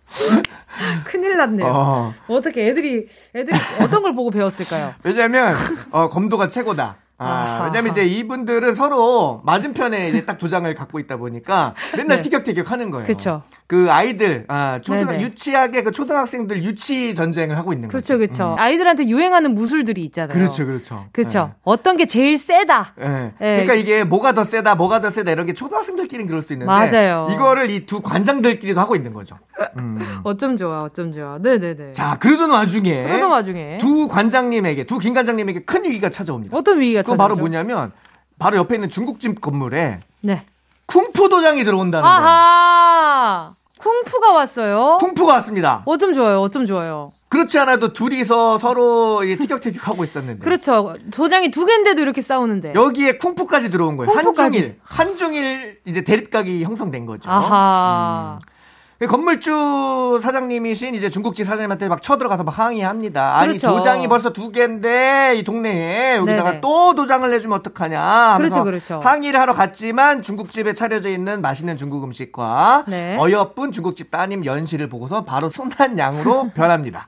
[1.05, 1.67] 큰일 났네요.
[1.67, 2.13] 어.
[2.27, 2.41] 어.
[2.41, 4.93] 떻게 애들이 애들이 어떤 걸 보고 배웠을까요?
[5.03, 5.55] 왜냐면
[5.91, 6.97] 어, 검도가 최고다.
[7.19, 7.63] 아.
[7.65, 12.23] 왜냐면 이제 이분들은 서로 맞은편에 이제 딱 도장을 갖고 있다 보니까 맨날 네.
[12.23, 13.07] 티격태격 하는 거예요.
[13.07, 13.41] 그쵸.
[13.65, 15.23] 그 아이들, 아, 초등, 네네.
[15.23, 18.17] 유치하게 그 초등학생들 유치 전쟁을 하고 있는 그렇죠, 거죠.
[18.19, 18.55] 그렇죠.
[18.57, 20.37] 아이들한테 유행하는 무술들이 있잖아요.
[20.37, 21.05] 그렇죠, 그렇죠.
[21.11, 21.53] 그렇죠.
[21.63, 22.93] 어떤 게 제일 세다.
[23.01, 23.05] 예.
[23.05, 23.31] 예.
[23.41, 23.51] 예.
[23.63, 27.27] 그러니까 이게 뭐가 더 세다, 뭐가 더 세다 이런 게 초등학생들끼리는 그럴 수 있는데 맞아요.
[27.31, 29.37] 이거를 이 두 관장들끼리도 하고 있는 거죠.
[29.77, 29.97] 음.
[30.23, 31.37] 어쩜 좋아, 어쩜 좋아.
[31.41, 31.91] 네네네.
[31.93, 36.55] 자, 그러던 와중에 그러던 와중에 두 관장님에게, 두 김 관장님에게 큰 위기가 찾아옵니다.
[36.57, 37.17] 어떤 위기가 그건?
[37.17, 37.91] 바로 뭐냐면
[38.39, 40.45] 바로 옆에 있는 중국집 건물에 네.
[40.85, 42.17] 쿵푸 도장이 들어온다는 거예요.
[42.17, 43.53] 아하.
[43.79, 44.97] 쿵푸가 왔어요.
[44.99, 45.83] 쿵푸가 왔습니다.
[45.85, 47.11] 어쩜 좋아요, 어쩜 좋아요.
[47.29, 50.43] 그렇지 않아도 둘이서 서로 이 티격태격하고 있었는데.
[50.43, 50.95] 그렇죠.
[51.11, 52.73] 도장이 두 개인데도 이렇게 싸우는데.
[52.73, 54.11] 여기에 쿵푸까지 들어온 거예요.
[54.11, 54.41] 쿵푸까지.
[54.41, 57.29] 한중일, 한중일 이제 대립각이 형성된 거죠.
[57.29, 58.39] 아하.
[58.41, 58.56] 음.
[59.05, 63.37] 건물주 사장님이신 이제 중국집 사장님한테 막 쳐들어가서 막 항의합니다.
[63.37, 63.67] 아니 그렇죠.
[63.67, 66.61] 도장이 벌써 두 개인데 이 동네에 여기다가 네네.
[66.61, 68.99] 또 도장을 내주면 어떡하냐 그렇죠, 그렇죠.
[69.03, 73.15] 항의를 하러 갔지만 중국집에 차려져 있는 맛있는 중국 음식과 네.
[73.19, 77.07] 어여쁜 중국집 따님 연시를 보고서 바로 순한 양으로 변합니다.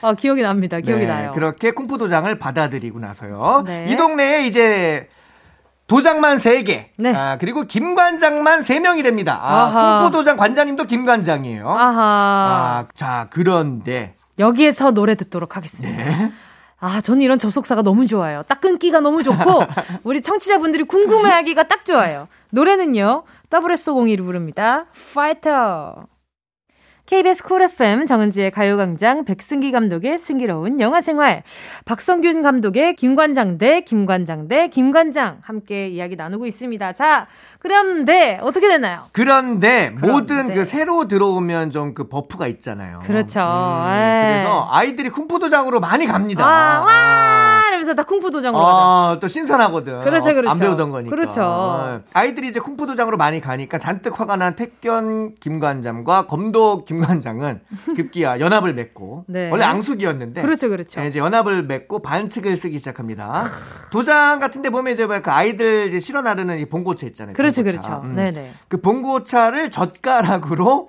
[0.00, 0.80] 아, 기억이 납니다.
[0.80, 1.32] 기억이 네, 나요.
[1.32, 3.64] 그렇게 쿵푸 도장을 받아들이고 나서요.
[3.66, 3.86] 네.
[3.90, 5.08] 이 동네에 이제
[5.86, 6.86] 도장만 3개.
[6.96, 7.14] 네.
[7.14, 9.38] 아, 그리고 김관장만 3명이 됩니다.
[9.40, 9.98] 아, 아하.
[9.98, 11.68] 쿵푸 도장 관장님도 김관장이에요.
[11.68, 12.02] 아하.
[12.02, 16.04] 아, 자, 그런데 여기에서 노래 듣도록 하겠습니다.
[16.04, 16.32] 네.
[16.78, 18.42] 아, 저는 이런 접속사가 너무 좋아요.
[18.48, 19.62] 딱 끊기가 너무 좋고,
[20.04, 22.28] 우리 청취자분들이 궁금해하기가 딱 좋아요.
[22.50, 24.84] 노래는요, WS501이 부릅니다.
[25.14, 26.04] 파이터.
[27.06, 31.44] KBS 쿨 FM 정은지의 가요광장 백승기 감독의 승기로운 영화생활
[31.84, 36.92] 박성균 감독의 김관장 대 김관장 대 김관장 함께 이야기 나누고 있습니다.
[36.94, 37.28] 자,
[37.60, 39.04] 그런데 어떻게 되나요?
[39.12, 40.54] 그런데 모든 그런데.
[40.54, 42.98] 그 새로 들어오면 좀 그 buff가 있잖아요.
[43.06, 43.40] 그렇죠.
[43.40, 44.32] 음, 에.
[44.42, 46.44] 그래서 아이들이 쿵푸 도장으로 많이 갑니다.
[46.44, 47.55] 와, 와!
[47.86, 48.64] 이러면서 다 쿵푸 도장으로.
[48.66, 50.02] 아, 또 신선하거든.
[50.04, 50.50] 그렇죠, 그렇죠.
[50.50, 51.10] 안 배우던 거니까.
[51.14, 51.42] 그렇죠.
[51.42, 57.60] 어, 아이들이 이제 쿵푸 도장으로 많이 가니까 잔뜩 화가 난 택견 김관장과 검도 김관장은
[57.94, 59.50] 급기야 연합을 맺고 네.
[59.50, 61.00] 원래 앙숙이었는데 그렇죠, 그렇죠.
[61.00, 63.50] 네, 이제 연합을 맺고 반칙을 쓰기 시작합니다.
[63.90, 67.34] 도장 같은데 보면 이제 뭐그 아이들 이제 실어 나르는 이 봉고차 있잖아요.
[67.34, 67.88] 그렇죠, 봉고차.
[67.88, 68.02] 그렇죠.
[68.04, 68.16] 음.
[68.16, 68.52] 네네.
[68.68, 70.88] 그 봉고차를 젓가락으로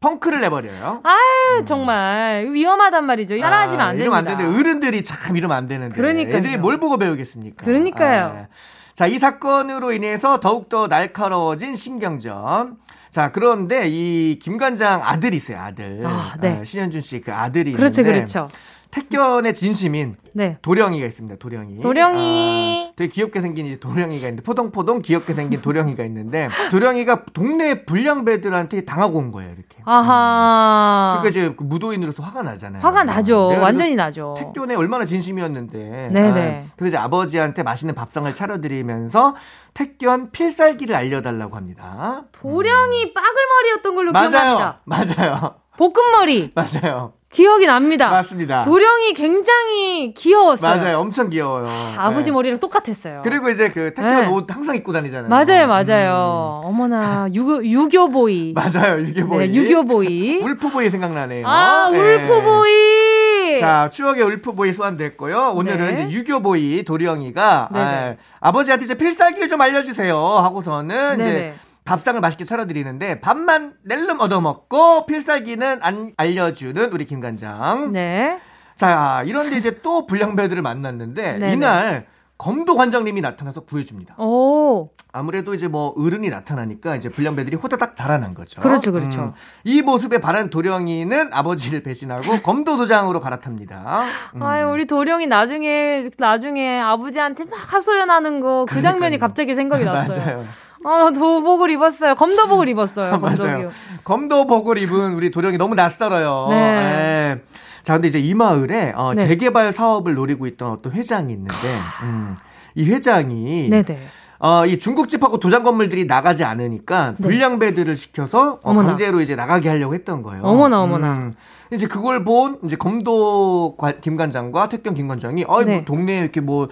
[0.00, 1.02] 펑크를 내버려요.
[1.04, 2.48] 아유, 정말.
[2.52, 3.38] 위험하단 말이죠.
[3.38, 4.32] 따라하시면 안 아, 이러면 됩니다.
[4.32, 5.94] 안 되는데 어른들이 참 이러면 안 되는데.
[5.94, 6.36] 그러니까요.
[6.36, 7.64] 애들이 뭘 보고 배우겠습니까?
[7.66, 8.24] 그러니까요.
[8.24, 8.46] 아,
[8.94, 12.78] 자, 이 사건으로 인해서 더욱더 날카로워진 신경전.
[13.10, 16.00] 자, 그런데 이 김관장 아들이 있어요, 아들.
[16.06, 16.58] 아, 네.
[16.60, 18.48] 아, 신현준 씨 그 아들이 그렇죠, 있는데 그렇죠.
[18.90, 20.58] 택견의 진심인 네.
[20.62, 21.36] 도령이가 있습니다.
[21.38, 21.80] 도령이.
[21.80, 22.88] 도령이.
[22.90, 28.84] 아, 되게 귀엽게 생긴 이제 도령이가 있는데 포동포동 귀엽게 생긴 도령이가 있는데 도령이가 동네 불량배들한테
[28.84, 29.78] 당하고 온 거예요, 이렇게.
[29.84, 31.18] 아하.
[31.20, 32.82] 그러니까 이제 그 무도인으로서 화가 나잖아요.
[32.82, 33.48] 화가 나죠.
[33.60, 34.34] 완전히 나죠.
[34.38, 36.10] 택견에 얼마나 진심이었는데.
[36.12, 36.62] 네네.
[36.64, 39.34] 아, 그래서 이제 아버지한테 맛있는 밥상을 차려드리면서
[39.74, 42.24] 택견 필살기를 알려달라고 합니다.
[42.32, 44.30] 도령이 빠글머리였던 걸로 맞아요.
[44.30, 44.80] 기억합니다.
[44.84, 45.54] 맞아요.
[45.76, 46.52] 볶음머리.
[46.56, 47.12] 맞아요.
[47.32, 48.10] 기억이 납니다.
[48.10, 48.62] 맞습니다.
[48.62, 50.76] 도령이 굉장히 귀여웠어요.
[50.76, 50.98] 맞아요.
[50.98, 51.68] 엄청 귀여워요.
[51.96, 52.32] 아버지 네.
[52.32, 53.20] 머리랑 똑같았어요.
[53.22, 54.26] 그리고 이제 그 택견 네.
[54.26, 55.28] 옷 항상 입고 다니잖아요.
[55.28, 56.60] 맞아요, 맞아요.
[56.64, 58.52] 어머나, 유교, 유교보이.
[58.52, 58.54] 음.
[58.54, 59.00] 맞아요.
[59.00, 59.48] 유교보이.
[59.48, 60.40] 네, 유교보이.
[60.42, 61.46] 울프보이 생각나네요.
[61.46, 61.98] 아, 네.
[62.16, 63.58] 울프보이!
[63.60, 65.52] 자, 추억의 울프보이 소환됐고요.
[65.54, 66.02] 오늘은 네.
[66.06, 68.18] 이제 유교보이 도리영이가 네네.
[68.40, 71.20] 아, 버지한테 이제 필살기를 좀 알려주세요 하고서는.
[71.20, 77.92] 이제 밥상을 맛있게 차려드리는데 밥만 낼름 얻어먹고 필살기는 안 알려주는 우리 김관장.
[77.92, 78.38] 네.
[78.76, 81.52] 자, 이런데 이제 또 불량배들을 만났는데 네네.
[81.52, 82.06] 이날
[82.38, 84.14] 검도 관장님이 나타나서 구해줍니다.
[84.16, 84.90] 오.
[85.12, 88.60] 아무래도 이제 뭐 어른이 나타나니까 이제 불량배들이 호다닥 달아난 거죠.
[88.60, 88.62] 음.
[88.62, 89.34] 그렇죠, 그렇죠.
[89.64, 94.04] 이 모습에 반한 도령이는 아버지를 배신하고 검도 도장으로 갈아탑니다.
[94.36, 94.42] 음.
[94.42, 100.24] 아유, 우리 도령이 나중에, 나중에 아버지한테 막 합소연하는 거, 그 장면이 갑자기 생각이 났어요.
[100.24, 100.44] 맞아요.
[100.84, 102.14] 아, 도복을 입었어요.
[102.14, 103.18] 검도복을 입었어요.
[103.20, 103.70] 맞아요.
[104.04, 106.46] 검도복을 입은 우리 도령이 너무 낯설어요.
[106.50, 106.56] 네.
[106.56, 107.40] 예.
[107.82, 109.26] 자, 근데 이제 이 마을에 어, 네.
[109.26, 111.54] 재개발 사업을 노리고 있던 어떤 회장이 있는데,
[112.02, 112.36] 음,
[112.74, 113.98] 이 회장이 네네.
[114.38, 117.22] 어, 이 중국집하고 도장 건물들이 나가지 않으니까 네.
[117.22, 118.88] 불량배들을 시켜서 어, 어머나.
[118.88, 120.42] 강제로 이제 나가게 하려고 했던 거예요.
[120.44, 121.12] 어머나, 어머나.
[121.12, 121.34] 음.
[121.72, 125.74] 이제 그걸 본 이제 검도 관- 김관장과 택견 김관장이 어이 네.
[125.76, 126.68] 뭐 동네에 이렇게 뭐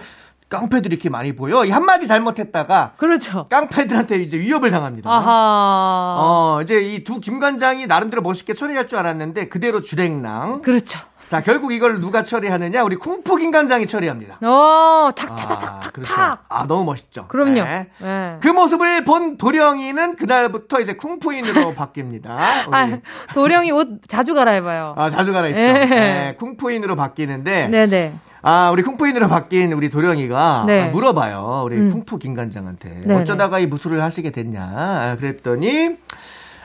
[0.49, 1.63] 깡패들이 이렇게 많이 보여.
[1.63, 3.47] 이 한마디 잘못했다가 그렇죠.
[3.49, 5.09] 깡패들한테 이제 위협을 당합니다.
[5.09, 6.15] 아하.
[6.17, 10.61] 어, 이제 이 두 김관장이 나름대로 멋있게 처리할 줄 알았는데 그대로 주랭랑.
[10.61, 10.99] 그렇죠.
[11.27, 12.83] 자, 결국 이걸 누가 처리하느냐?
[12.83, 14.39] 우리 쿵푸 김관장이 처리합니다.
[14.41, 15.93] 어, 아, 탁탁탁탁탁.
[15.93, 16.13] 그렇죠.
[16.17, 17.27] 아, 너무 멋있죠.
[17.27, 17.53] 그럼요.
[17.63, 17.87] 네.
[17.99, 18.37] 네.
[18.41, 22.25] 그 모습을 본 도령이는 그날부터 이제 쿵푸인으로 바뀝니다.
[22.27, 22.97] 아,
[23.35, 24.95] 도령이 옷 자주 갈아입어요.
[24.97, 25.59] 아, 자주 갈아입죠.
[25.61, 25.85] 예.
[25.85, 28.13] 네, 쿵푸인으로 바뀌는데, 네네.
[28.41, 30.83] 아, 우리 쿵푸인으로 바뀐 우리 도령이가 네.
[30.83, 31.63] 아, 물어봐요.
[31.65, 31.89] 우리 음.
[31.91, 33.01] 쿵푸 김관장한테.
[33.05, 33.21] 네네.
[33.21, 34.61] 어쩌다가 이 무술을 하시게 됐냐.
[34.61, 35.97] 아, 그랬더니,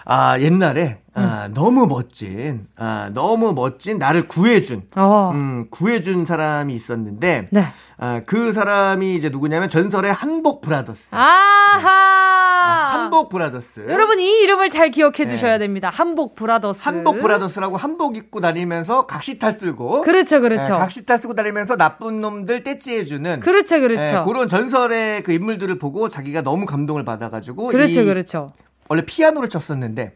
[0.04, 1.54] 아, 옛날에, 아, 음.
[1.54, 5.30] 너무 멋진, 아, 너무 멋진 나를 구해준, 어.
[5.34, 7.66] 음, 구해준 사람이 있었는데, 네.
[7.96, 11.08] 아, 그 사람이 이제 누구냐면 전설의 한복 브라더스.
[11.12, 12.14] 아하.
[12.66, 13.87] 아, 한복 Brothers.
[13.88, 15.26] 여러분 이 이름을 잘 기억해 네.
[15.26, 15.90] 두셔야 됩니다.
[15.92, 16.80] 한복 Brothers.
[16.82, 20.74] 한복 Brothers라고 한복 입고 다니면서 각시탈 쓰고 그렇죠, 그렇죠.
[20.74, 24.16] 예, 각시탈 쓰고 다니면서 나쁜 놈들 떼찌해주는 그렇죠, 그렇죠.
[24.16, 28.52] 예, 그런 전설의 그 인물들을 보고 자기가 너무 감동을 받아가지고 그렇죠, 이 그렇죠.
[28.88, 30.14] 원래 피아노를 쳤었는데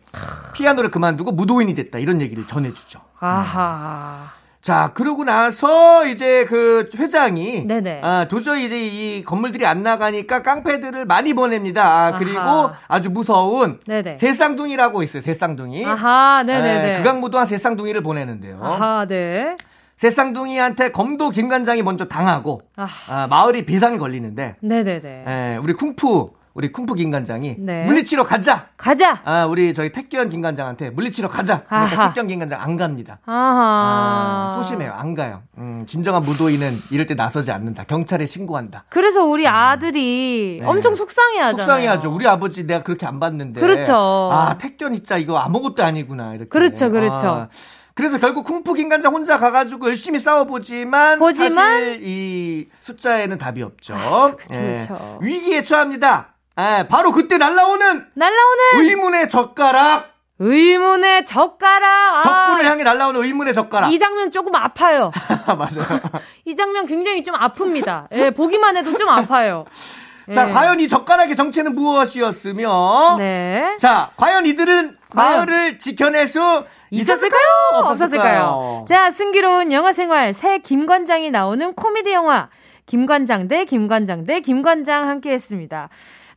[0.55, 3.01] 피아노를 그만두고 무도인이 됐다 이런 얘기를 전해주죠.
[3.19, 4.31] 아하.
[4.61, 8.01] 자, 그러고 나서 이제 그 회장이 네네.
[8.03, 12.07] 아, 도저히 이제 이 건물들이 안 나가니까 깡패들을 많이 보냅니다.
[12.07, 12.75] 아, 그리고 아하.
[12.89, 14.19] 아주 무서운 네네.
[14.19, 15.23] 새쌍둥이라고 있어요.
[15.23, 15.87] 새쌍둥이.
[15.87, 16.89] 아하, 네네네.
[16.91, 18.61] 예, 극악무도한 새쌍둥이를 보내는데요.
[18.63, 19.57] 아하, 네.
[19.97, 25.25] 새쌍둥이한테 검도 김관장이 먼저 당하고 아, 아, 마을이 비상이 걸리는데 네네네.
[25.27, 27.85] 예, 우리 쿵푸 우리 쿵푸 김관장이 네.
[27.87, 28.66] 물리치러 가자.
[28.77, 29.21] 가자!
[29.25, 31.62] 아, 우리 저희 택견 김관장한테 물리치러 가자.
[31.68, 32.09] 그러니까.
[32.09, 33.21] 택견 김관장 안 갑니다.
[33.27, 34.51] 아하.
[34.51, 34.90] 아, 소심해요.
[34.92, 35.42] 안 가요.
[35.57, 37.85] 음, 진정한 무도인은 이럴 때 나서지 않는다.
[37.85, 38.87] 경찰에 신고한다.
[38.88, 40.66] 그래서 우리 아들이 네.
[40.66, 41.64] 엄청 속상해 하잖아요.
[41.64, 42.12] 속상해하죠.
[42.12, 43.61] 우리 아버지 내가 그렇게 안 봤는데.
[43.61, 43.94] 그렇죠.
[44.33, 46.31] 아, 택견 진짜 이거 아무것도 아니구나.
[46.35, 46.49] 이렇게.
[46.49, 47.29] 그렇죠, 그렇죠.
[47.29, 47.49] 아,
[47.94, 53.94] 그래서 결국 쿵푸 김관장 혼자 가가지고 열심히 싸워보지만 보지만- 사실 이 숫자에는 답이 없죠.
[54.37, 54.79] 그쵸, 예.
[54.88, 55.18] 그쵸.
[55.23, 56.35] 위기에 처합니다.
[56.59, 60.18] 예, 바로 그때 날라오는 날라오는 의문의 젓가락.
[60.40, 62.16] 의문의 젓가락.
[62.18, 63.92] 아, 적군을 향해 날라오는 의문의 젓가락.
[63.92, 65.11] 이 장면 조금 아파요.
[65.47, 66.01] 맞아요.
[66.44, 68.07] 이 장면 굉장히 좀 아픕니다.
[68.12, 69.64] 예, 보기만 해도 좀 아파요.
[70.33, 70.53] 자, 예.
[70.53, 73.16] 과연 이 젓가락의 정체는 무엇이었으며?
[73.18, 73.77] 네.
[73.81, 77.40] 자, 과연 이들은 과연 마을을 지켜낼 수 있었을까요?
[77.75, 78.85] 없었을까요?
[78.87, 82.49] 자, 승기로운 영화 생활 새 김관장이 나오는 코미디 영화
[82.87, 85.88] 김관장 대 김관장 대 김관장 함께 했습니다.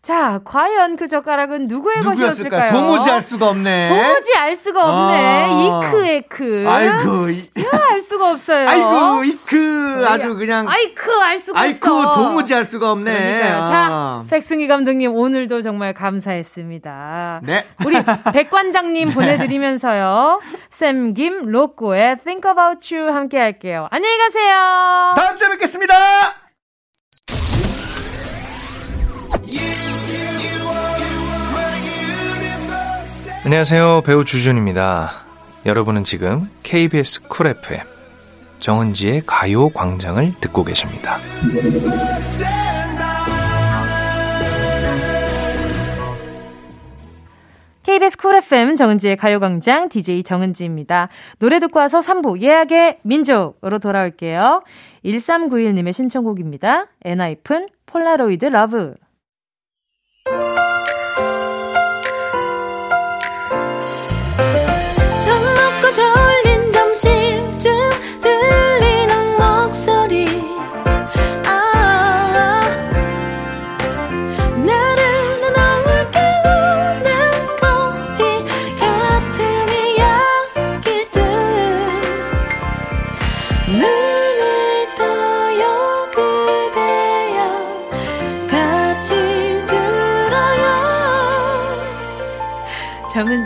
[0.01, 2.29] 자, 과연 그 젓가락은 누구의 누구였을까요?
[2.29, 2.71] 것이었을까요?
[2.71, 3.89] 도무지 알 수가 없네.
[3.89, 5.43] 도무지 알 수가 없네.
[5.43, 5.87] 아.
[5.87, 6.65] 이크 에크.
[6.67, 7.51] 아이고, 이-
[7.91, 8.67] 알 수가 없어요.
[8.67, 12.13] 아이고, 이크 아주 그냥 아이크 알 수가 아이쿠 없어.
[12.15, 13.13] 도무지 알 수가 없네.
[13.13, 13.57] 그러니까요.
[13.61, 13.65] 아.
[13.67, 17.41] 자, 백승희 감독님 오늘도 정말 감사했습니다.
[17.43, 17.67] 네.
[17.85, 17.97] 우리
[18.33, 20.41] 백관장님 보내드리면서요.
[20.71, 23.87] 샘김 로꼬의 Think About You 함께 할게요.
[23.91, 25.13] 안녕히 가세요.
[25.15, 25.93] 다음 주에 뵙겠습니다.
[33.43, 34.04] 안녕하세요.
[34.06, 35.10] 배우 주준입니다.
[35.65, 37.80] 여러분은 지금 KBS 쿨 FM
[38.60, 41.17] 정은지의 가요 광장을 듣고 계십니다.
[47.82, 51.10] KBS Cool FM 정은지의 가요광장 DJ 정은지입니다.
[51.39, 54.62] 노래 듣고 와서 3부 예약의 민족으로 돌아올게요.
[55.04, 56.86] 1391님의 신청곡입니다.
[57.04, 58.93] ENHYPEN Polaroid Love.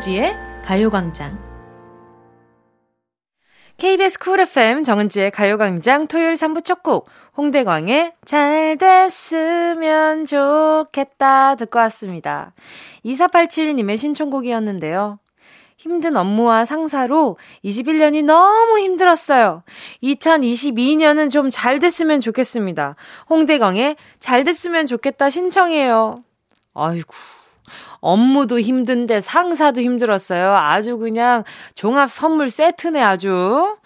[0.06, 1.40] 정은지의 가요광장.
[3.78, 12.54] KBS 쿨 FM 정은지의 가요광장 토요일 3부 첫 곡, 홍대광의 잘 됐으면 좋겠다 듣고 왔습니다.
[13.04, 15.18] 2487님의 신청곡이었는데요.
[15.76, 19.64] 힘든 업무와 상사로 21년이 너무 힘들었어요.
[20.04, 22.96] 2022년은 좀 잘 됐으면 좋겠습니다.
[23.30, 26.24] 홍대광의 잘 됐으면 좋겠다 신청해요.
[26.76, 27.14] 아이고.
[28.00, 30.56] 업무도 힘든데 상사도 힘들었어요.
[30.56, 31.44] 아주 그냥
[31.76, 33.78] 종합 선물 세트네, 아주.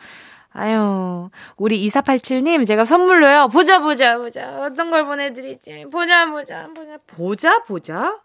[0.52, 3.50] 아유, 우리 2487님, 제가 선물로요.
[3.50, 4.60] 보자, 보자, 보자.
[4.62, 5.86] 어떤 걸 보내드리지?
[5.92, 6.98] 보자, 보자, 보자.
[7.08, 8.20] 보자, 보자?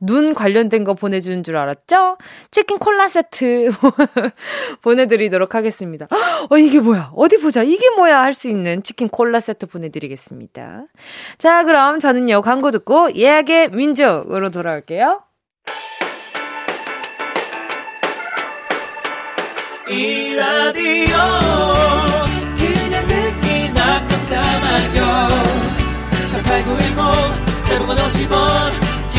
[0.00, 2.18] 눈 관련된 거 보내주는 줄 알았죠?
[2.50, 3.70] 치킨 콜라 세트
[4.82, 6.06] 보내드리도록 하겠습니다.
[6.50, 7.12] 어, 이게 뭐야?
[7.14, 7.62] 어디 보자.
[7.62, 8.22] 이게 뭐야?
[8.22, 10.84] 할 수 있는 치킨 콜라 세트 보내드리겠습니다.
[11.38, 15.22] 자, 그럼 저는요, 광고 듣고 예약의 민족으로 돌아올게요.
[19.88, 21.16] 이 라디오
[22.56, 25.28] 그냥 듣기나 깜짝마요
[26.28, 28.72] 18910 대목원 50원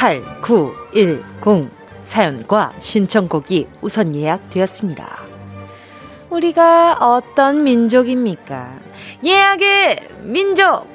[0.00, 1.70] 8910
[2.04, 5.20] 사연과 신청곡이 우선 예약되었습니다.
[6.30, 8.78] 우리가 어떤 민족입니까?
[9.22, 10.88] 예약의 민족!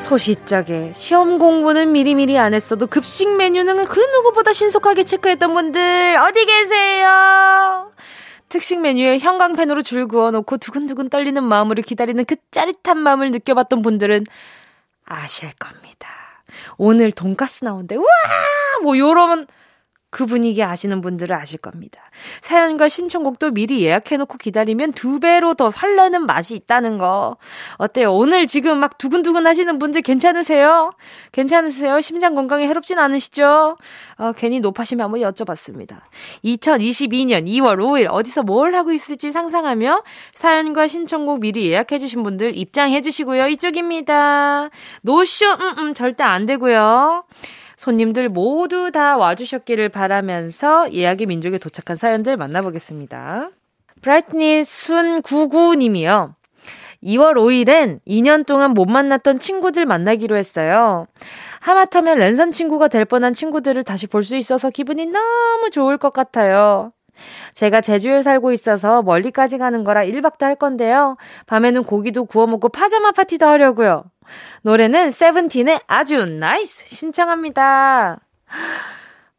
[0.00, 7.92] 소시적에 시험 공부는 미리미리 안 했어도 급식 메뉴는 그 누구보다 신속하게 체크했던 분들 어디 계세요?
[8.54, 14.26] 특식 메뉴에 형광펜으로 줄 그어놓고 두근두근 떨리는 마음으로 기다리는 그 짜릿한 마음을 느껴봤던 분들은
[15.04, 16.08] 아실 겁니다.
[16.76, 17.96] 오늘 돈가스 나온대.
[17.96, 18.06] 우와!
[18.84, 19.48] 뭐 요런
[20.14, 22.00] 그 분위기 아시는 분들은 아실 겁니다.
[22.40, 27.36] 사연과 신청곡도 미리 예약해놓고 기다리면 두 배로 더 설레는 맛이 있다는 거.
[27.78, 28.14] 어때요?
[28.14, 30.92] 오늘 지금 막 두근두근 하시는 분들 괜찮으세요?
[31.32, 32.00] 괜찮으세요?
[32.00, 33.76] 심장 건강에 해롭진 않으시죠?
[34.18, 35.96] 어, 괜히 높아시면 한번 여쭤봤습니다.
[36.44, 40.04] 2022년 2월 5일 어디서 뭘 하고 있을지 상상하며
[40.34, 43.48] 사연과 신청곡 미리 예약해주신 분들 입장해주시고요.
[43.48, 44.70] 이쪽입니다.
[45.02, 47.24] 노쇼, 음, 음, 절대 안 되고요.
[47.84, 53.50] 손님들 모두 다 와주셨기를 바라면서 예약의 민족에 도착한 사연들 만나보겠습니다.
[54.00, 56.32] 브라이트니 순99님이요.
[57.02, 61.06] 2월 5일엔 2년 동안 못 만났던 친구들 만나기로 했어요.
[61.60, 66.93] 하마터면 랜선 친구가 될 뻔한 친구들을 다시 볼 수 있어서 기분이 너무 좋을 것 같아요.
[67.54, 71.16] 제가 제주에 살고 있어서 멀리까지 가는 거라 1박도 할 건데요.
[71.46, 74.04] 밤에는 고기도 구워 먹고 파자마 파티도 하려고요.
[74.62, 78.20] 노래는 SEVENTEEN의 아주 NICE 신청합니다.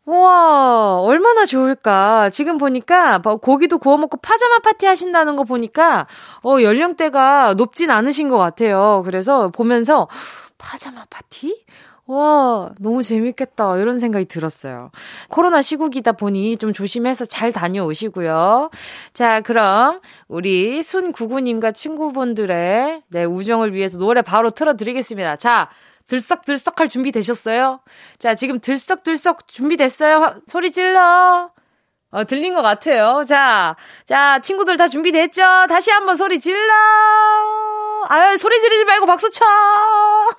[0.05, 2.29] 우와, 얼마나 좋을까.
[2.29, 6.05] 지금 보니까, 뭐 고기도 구워 먹고 파자마 파티 하신다는 거 보니까,
[6.43, 9.01] 어, 연령대가 높진 않으신 것 같아요.
[9.03, 10.07] 그래서 보면서,
[10.59, 11.65] 파자마 파티?
[12.07, 13.77] 와, 너무 재밌겠다.
[13.77, 14.91] 이런 생각이 들었어요.
[15.29, 18.69] 코로나 시국이다 보니 좀 조심해서 잘 다녀오시고요.
[19.13, 25.37] 자, 그럼 우리 순구구님과 친구분들의 네, 우정을 위해서 노래 바로 틀어드리겠습니다.
[25.37, 25.69] 자,
[26.05, 27.79] 들썩들썩 할 준비 되셨어요?
[28.19, 30.41] 자, 지금 들썩들썩 준비됐어요?
[30.47, 31.49] 소리 질러.
[32.11, 33.23] 어, 들린 것 같아요.
[33.27, 33.75] 자,
[34.05, 35.41] 자, 친구들 다 준비됐죠?
[35.67, 36.71] 다시 한번 소리 질러!
[38.07, 39.43] 아유, 소리 지르지 말고 박수 쳐!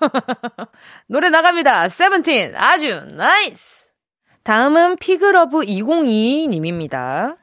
[1.06, 1.88] 노래 나갑니다.
[1.88, 3.86] 세븐틴, 아주 NICE!
[4.42, 7.36] 다음은 Pig Love 2022님입니다.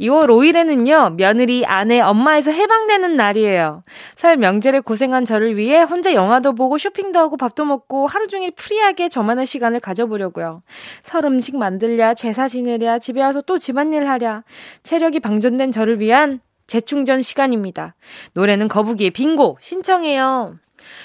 [0.00, 3.82] 2월 5일에는요, 며느리, 아내, 엄마에서 해방되는 날이에요.
[4.14, 9.08] 설 명절에 고생한 저를 위해 혼자 영화도 보고 쇼핑도 하고 밥도 먹고 하루 종일 free하게
[9.08, 10.62] 저만의 시간을 가져보려고요.
[11.00, 14.44] 설 음식 만들랴, 제사 지내랴, 집에 와서 또 집안일 하랴.
[14.82, 17.94] 체력이 방전된 저를 위한 재충전 시간입니다.
[18.34, 20.58] 노래는 거북이의 빙고 신청해요.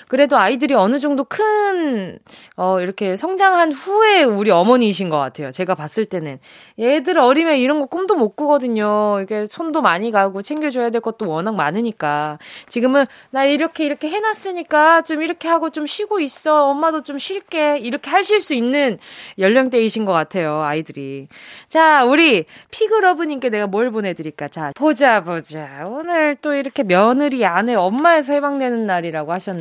[0.07, 2.19] 그래도 아이들이 어느 정도 큰,
[2.55, 5.51] 어, 이렇게 성장한 후에 우리 어머니이신 것 같아요.
[5.51, 6.39] 제가 봤을 때는.
[6.79, 9.21] 얘들 어리면 이런 거 꿈도 못 꾸거든요.
[9.21, 12.39] 이게 손도 많이 가고 챙겨줘야 될 것도 워낙 많으니까.
[12.67, 16.69] 지금은 나 이렇게 이렇게 해놨으니까 좀 이렇게 하고 좀 쉬고 있어.
[16.69, 17.79] 엄마도 좀 쉴게.
[17.79, 18.97] 이렇게 하실 수 있는
[19.39, 20.61] 연령대이신 것 같아요.
[20.63, 21.27] 아이들이.
[21.69, 24.47] 자, 우리 피그러브님께 내가 뭘 보내드릴까?
[24.47, 25.85] 자, 보자, 보자.
[25.87, 29.60] 오늘 또 이렇게 며느리, 아내, 엄마에서 해방되는 날이라고 하셨는데,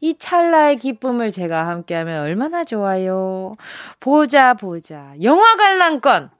[0.00, 3.56] 이 찰나의 기쁨을 제가 함께하면 얼마나 좋아요.
[4.00, 5.12] 보자, 보자.
[5.22, 6.30] 영화 관람권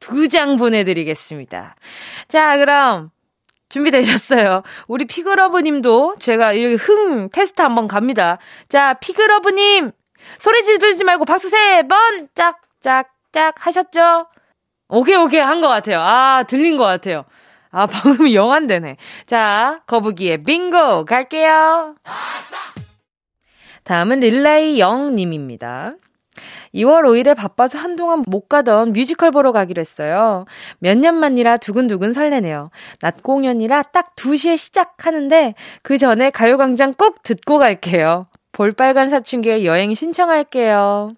[0.00, 1.74] 두 장 보내드리겠습니다.
[2.28, 3.10] 자, 그럼
[3.68, 4.62] 준비되셨어요.
[4.86, 8.38] 우리 피그러브님도 제가 이렇게 흥 테스트 한번 갑니다.
[8.68, 9.90] 자, 피그러브님
[10.38, 14.26] 소리 지르지 말고 박수 세 번 짝짝짝 하셨죠?
[14.88, 16.00] 오케이 오케이 한 것 같아요.
[16.00, 17.24] 아 들린 것 같아요.
[17.70, 18.96] 아 방금 영한되네.
[19.26, 21.94] 자 거북이의 빙고 갈게요.
[23.84, 25.94] 다음은 릴라이 영님입니다.
[26.74, 30.44] 2월 5일에 바빠서 한동안 못 가던 뮤지컬 보러 가기로 했어요.
[30.78, 32.70] 몇 년 만이라 두근두근 설레네요.
[33.00, 38.26] 낮 공연이라 딱 2시에 시작하는데 그 전에 가요광장 꼭 듣고 갈게요.
[38.52, 41.14] 볼빨간 사춘기의 여행 신청할게요.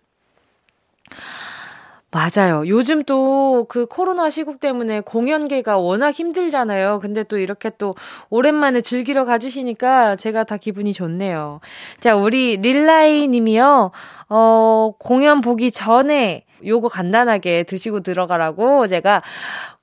[2.10, 2.66] 맞아요.
[2.66, 7.00] 요즘 또 그 코로나 시국 때문에 공연계가 워낙 힘들잖아요.
[7.00, 7.94] 근데 또 이렇게 또
[8.30, 11.60] 오랜만에 즐기러 가주시니까 제가 다 기분이 좋네요.
[12.00, 13.90] 자, 우리 릴라이 님이요.
[14.30, 19.22] 어, 공연 보기 전에 요거 간단하게 드시고 들어가라고 제가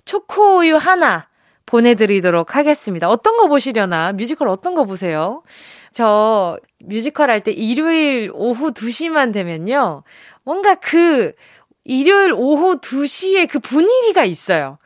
[0.05, 1.27] 초코우유 하나
[1.67, 3.09] 보내드리도록 하겠습니다.
[3.09, 4.13] 어떤 거 보시려나?
[4.13, 5.43] 뮤지컬 어떤 거 보세요?
[5.91, 10.03] 저 뮤지컬 할 때 일요일 오후 2시만 되면요.
[10.43, 11.33] 뭔가 그
[11.85, 14.77] 일요일 오후 2시에 그 분위기가 있어요.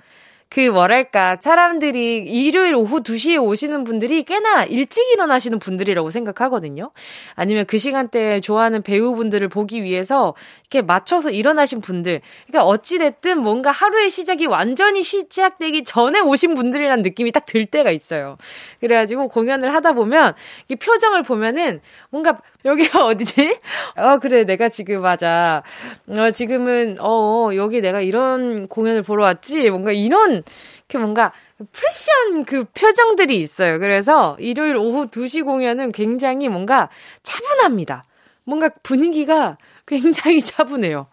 [0.52, 6.90] 그 뭐랄까 사람들이 일요일 오후 2시에 오시는 분들이 꽤나 일찍 일어나시는 분들이라고 생각하거든요.
[7.36, 12.22] 아니면 그 시간대에 좋아하는 배우분들을 보기 위해서 이렇게 맞춰서 일어나신 분들.
[12.48, 17.92] 그러니까 어찌 됐든 뭔가 하루의 시작이 완전히 시작되기 전에 오신 분들이라는 느낌이 딱 들 때가
[17.92, 18.38] 있어요.
[18.80, 20.34] 그래 가지고 공연을 하다 보면
[20.68, 21.80] 이 표정을 보면은
[22.10, 23.60] 뭔가 여기가 어디지?
[23.96, 25.64] 어, 그래, 내가 지금, 맞아.
[26.08, 29.70] 어, 지금은, 어, 여기 내가 이런 공연을 보러 왔지?
[29.70, 30.44] 뭔가 이런,
[30.80, 31.32] 이렇게 뭔가,
[31.72, 33.80] 프레시한 그 표정들이 있어요.
[33.80, 36.90] 그래서 일요일 오후 2시 공연은 굉장히 뭔가
[37.24, 38.04] 차분합니다.
[38.44, 41.08] 뭔가 분위기가 굉장히 차분해요.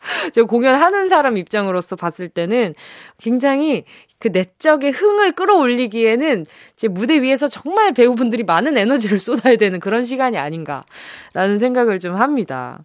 [0.32, 2.74] 저 공연하는 사람 입장으로서 봤을 때는
[3.18, 3.84] 굉장히
[4.18, 6.46] 그 내적의 흥을 끌어올리기에는
[6.76, 12.84] 제 무대 위에서 정말 배우분들이 많은 에너지를 쏟아야 되는 그런 시간이 아닌가라는 생각을 좀 합니다.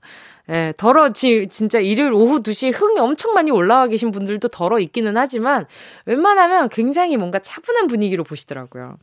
[0.50, 5.16] 예, 덜어, 지, 진짜 일요일 오후 2시에 흥이 엄청 많이 올라와 계신 분들도 덜어 있기는
[5.16, 5.66] 하지만
[6.06, 8.98] 웬만하면 굉장히 뭔가 차분한 분위기로 보시더라고요.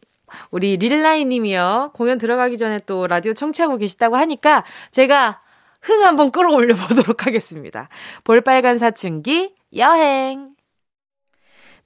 [0.51, 1.93] 우리 릴라이 님이요.
[1.95, 5.41] 공연 들어가기 전에 또 라디오 청취하고 계시다고 하니까 제가
[5.81, 7.89] 흥 한번 끌어올려 보도록 하겠습니다.
[8.25, 10.58] 볼빨간 사춘기 여행.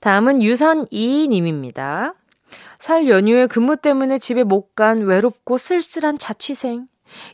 [0.03, 2.15] 다음은 유선이 님입니다.
[2.79, 6.89] 설 연휴에 근무 때문에 집에 못 간 외롭고 쓸쓸한 자취생.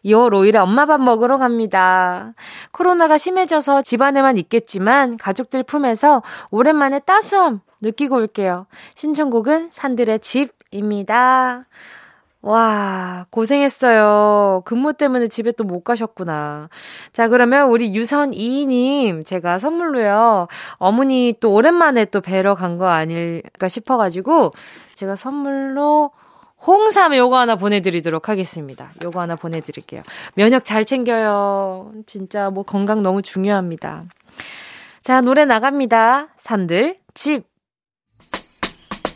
[0.05, 2.35] 2월 5일에 엄마 밥 먹으러 갑니다.
[2.73, 8.67] 코로나가 심해져서 집안에만 있겠지만 가족들 품에서 오랜만에 따스함 느끼고 올게요.
[8.97, 11.65] 신청곡은 산들의 집입니다.
[12.41, 14.63] 와, 고생했어요.
[14.65, 16.69] 근무 때문에 집에 또 못 가셨구나.
[17.13, 20.47] 자, 그러면 우리 유선이님, 제가 선물로요,
[20.79, 24.53] 어머니 또 오랜만에 또 뵈러 간 거 아닐까 싶어가지고,
[24.95, 26.13] 제가 선물로
[26.65, 28.91] 홍삼 요거 하나 보내드리도록 하겠습니다.
[29.03, 30.03] 요거 하나 보내드릴게요.
[30.35, 31.93] 면역 잘 챙겨요.
[32.07, 34.05] 진짜 뭐 건강 너무 중요합니다.
[35.03, 36.29] 자, 노래 나갑니다.
[36.39, 37.48] 산들, 집.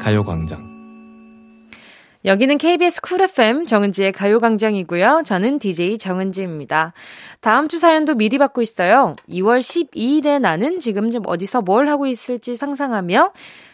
[0.00, 0.70] 가요광장.
[2.24, 5.22] 여기는 KBS 쿨 FM 정은지의 가요광장이고요.
[5.24, 6.92] 저는 DJ 정은지입니다.
[7.40, 9.14] 다음 주 사연도 미리 받고 있어요.
[9.28, 13.32] 2월 12일에 나는 지금쯤 어디서 뭘 하고 있을지 상상하며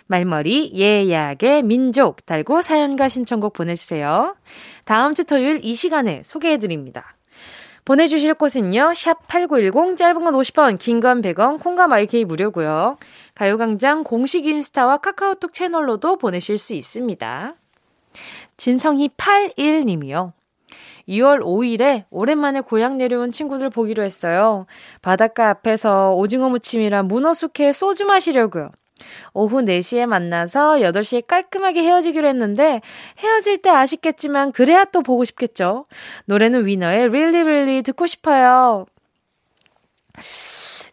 [0.09, 4.37] 말머리 예약의 민족 달고 사연과 신청곡 보내주세요.
[4.85, 7.17] 다음 주 토요일 이 시간에 소개해드립니다.
[7.85, 8.95] 보내주실 곳은요.
[8.95, 12.97] 샵 8910 짧은 건 50원 긴 건 100원 콩과 마이케이 무료고요.
[13.37, 17.55] 가요광장 공식 인스타와 카카오톡 채널로도 보내실 수 있습니다.
[18.57, 20.33] 진성희 81님이요.
[21.07, 24.67] 2월 5일에 오랜만에 고향 내려온 친구들 보기로 했어요.
[25.03, 28.71] 바닷가 앞에서 오징어 무침이랑 문어 숙회 소주 마시려고요.
[29.35, 32.81] 오후 4시에 만나서 8시에 깔끔하게 헤어지기로 했는데
[33.19, 35.85] 헤어질 때 아쉽겠지만 그래야 또 보고 싶겠죠.
[36.25, 38.87] 노래는 위너의 Really Really 듣고 싶어요.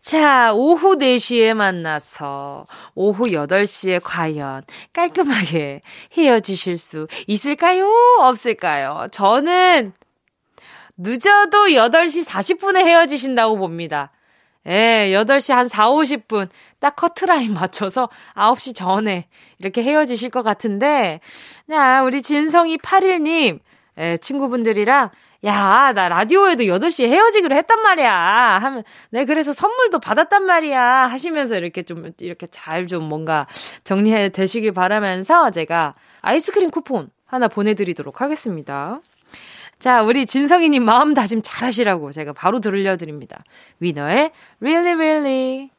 [0.03, 5.81] 자, 오후 4시에 만나서 오후 8시에 과연 깔끔하게
[6.17, 7.89] 헤어지실 수 있을까요?
[8.19, 9.07] 없을까요?
[9.13, 9.93] 저는
[10.97, 14.11] 늦어도 8시 40분에 헤어지신다고 봅니다.
[14.67, 16.49] 예, 8시 한 4, 50분
[16.79, 21.21] 딱 커트라인 맞춰서 9시 전에 이렇게 헤어지실 것 같은데,
[21.71, 23.61] 야, 우리 진성이 81님,
[23.99, 25.11] 예, 친구분들이랑
[25.45, 28.13] 야, 나 라디오에도 8시에 헤어지기로 했단 말이야.
[28.61, 30.81] 하면, 네, 그래서 선물도 받았단 말이야.
[31.07, 33.47] 하시면서 이렇게 좀, 이렇게 잘 좀 뭔가
[33.83, 38.99] 정리해 되시길 바라면서 제가 아이스크림 쿠폰 하나 보내드리도록 하겠습니다.
[39.79, 43.43] 자, 우리 진성이님 마음 다짐 잘 하시라고 제가 바로 들려드립니다.
[43.79, 44.31] 위너의
[44.61, 45.69] Really Really.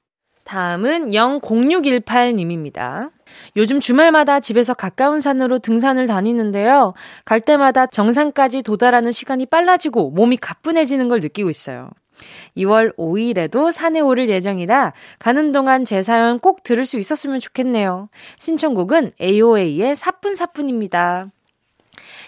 [0.44, 3.10] 다음은 00618님입니다.
[3.56, 6.94] 요즘 주말마다 집에서 가까운 산으로 등산을 다니는데요.
[7.24, 11.90] 갈 때마다 정상까지 도달하는 시간이 빨라지고 몸이 가뿐해지는 걸 느끼고 있어요.
[12.56, 18.08] 2월 5일에도 산에 오를 예정이라 가는 동안 제 사연 꼭 들을 수 있었으면 좋겠네요.
[18.38, 21.30] 신청곡은 AOA의 사뿐사뿐입니다.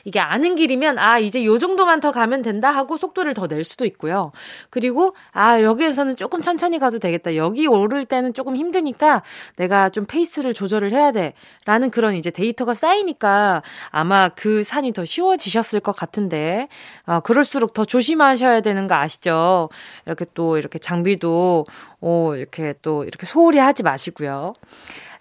[0.06, 3.84] 이게 아는 길이면 아 이제 요 정도만 더 가면 된다 하고 속도를 더 낼 수도
[3.84, 4.30] 있고요.
[4.70, 7.34] 그리고 아 여기에서는 조금 천천히 가도 되겠다.
[7.36, 9.22] 여기 오를 때는 조금 힘드니까
[9.56, 15.80] 내가 좀 페이스를 조절을 해야 돼라는 그런 이제 데이터가 쌓이니까 아마 그 산이 더 쉬워지셨을
[15.80, 16.68] 것 같은데
[17.04, 19.68] 아 그럴수록 더 조심하셔야 되는 거 아시죠?
[20.06, 21.66] 이렇게 또 이렇게 장비도
[22.00, 24.54] 오 이렇게 또 이렇게 소홀히 하지 마시고요.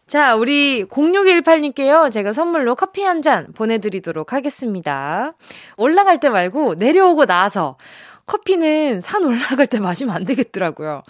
[0.08, 2.12] 자, 우리 0618님께요.
[2.12, 5.34] 제가 선물로 커피 한 잔 보내드리도록 하겠습니다.
[5.78, 7.78] 올라갈 때 말고 내려오고 나서
[8.26, 11.04] 커피는 산 올라갈 때 마시면 안 되겠더라고요.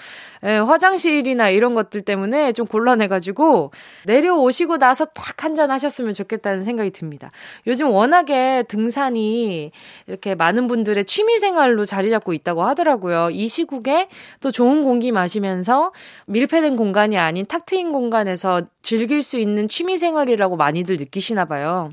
[0.44, 3.72] 예, 화장실이나 이런 것들 때문에 좀 곤란해가지고
[4.06, 7.30] 내려오시고 나서 딱 한 잔 하셨으면 좋겠다는 생각이 듭니다.
[7.68, 9.72] 요즘 워낙에 등산이
[10.08, 13.30] 이렇게 많은 분들의 취미 생활로 자리 잡고 있다고 하더라고요.
[13.32, 14.08] 이 시국에
[14.42, 15.92] 또 좋은 공기 마시면서
[16.26, 21.92] 밀폐된 공간이 아닌 탁 트인 공간에서 즐길 수 있는 취미 생활이라고 많이들 느끼시나 봐요.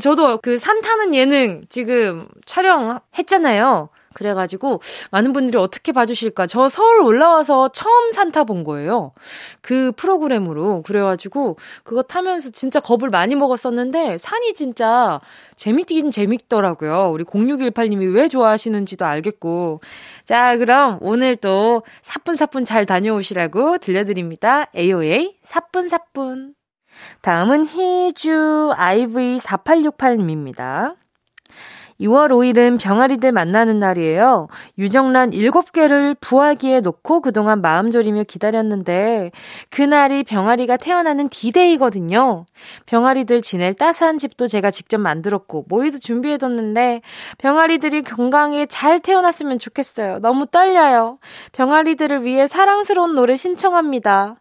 [0.00, 3.88] 저도 그 산 타는 예능 지금 촬영했잖아요.
[4.12, 4.80] 그래가지고
[5.10, 6.46] 많은 분들이 어떻게 봐주실까.
[6.46, 9.12] 저 서울 올라와서 처음 산타 본 거예요.
[9.60, 10.82] 그 프로그램으로.
[10.82, 15.20] 그래가지고 그거 타면서 진짜 겁을 많이 먹었었는데 산이 진짜
[15.56, 17.10] 재밌긴 재밌더라고요.
[17.12, 19.80] 우리 0618님이 왜 좋아하시는지도 알겠고.
[20.24, 24.66] 자, 그럼 오늘 또 사뿐사뿐 잘 다녀오시라고 들려드립니다.
[24.76, 26.54] AOA 사뿐사뿐.
[27.22, 30.96] 다음은 희주 IV4868님입니다.
[32.00, 34.48] 2월 5일은 병아리들 만나는 날이에요.
[34.78, 39.30] 유정란 7개를 부화기에 놓고 그동안 마음 졸이며 기다렸는데
[39.68, 42.46] 그날이 병아리가 태어나는 디데이거든요.
[42.86, 47.02] 병아리들 지낼 따스한 집도 제가 직접 만들었고 모이도 준비해뒀는데
[47.38, 50.20] 병아리들이 건강히 잘 태어났으면 좋겠어요.
[50.20, 51.18] 너무 떨려요.
[51.52, 54.36] 병아리들을 위해 사랑스러운 노래 신청합니다.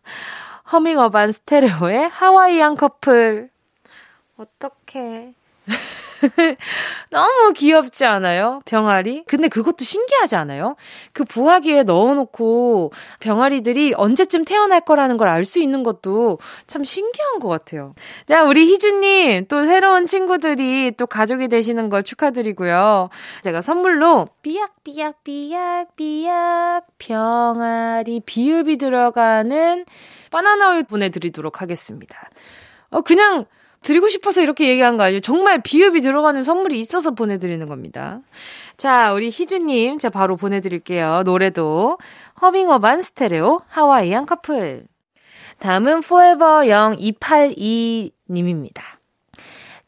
[0.71, 3.49] 허밍어반 스테레오의 하와이안 커플.
[4.37, 5.33] 어떡해.
[7.09, 8.61] 너무 귀엽지 않아요?
[8.65, 9.23] 병아리?
[9.27, 10.75] 근데 그것도 신기하지 않아요?
[11.13, 17.47] 그 부화기에 넣어놓고 병아리들이 언제쯤 태어날 거라는 걸 알 수 있는 것도 참 신기한 것
[17.49, 17.93] 같아요.
[18.27, 23.09] 자, 우리 희주님, 또 새로운 친구들이 또 가족이 되시는 걸 축하드리고요.
[23.43, 29.85] 제가 선물로 삐약삐약삐약삐약 병아리 비읍이 들어가는
[30.31, 32.29] 바나나 우유 보내드리도록 하겠습니다.
[32.91, 33.45] 어, 그냥
[33.81, 35.21] 드리고 싶어서 이렇게 얘기한 거 아니에요.
[35.21, 38.19] 정말 비읍이 들어가는 선물이 있어서 보내드리는 겁니다.
[38.77, 41.23] 자, 우리 희주님, 제가 바로 보내드릴게요.
[41.23, 41.97] 노래도
[42.41, 44.85] 허밍어반 스테레오 하와이안 커플.
[45.59, 48.98] 다음은 forever 0282님입니다.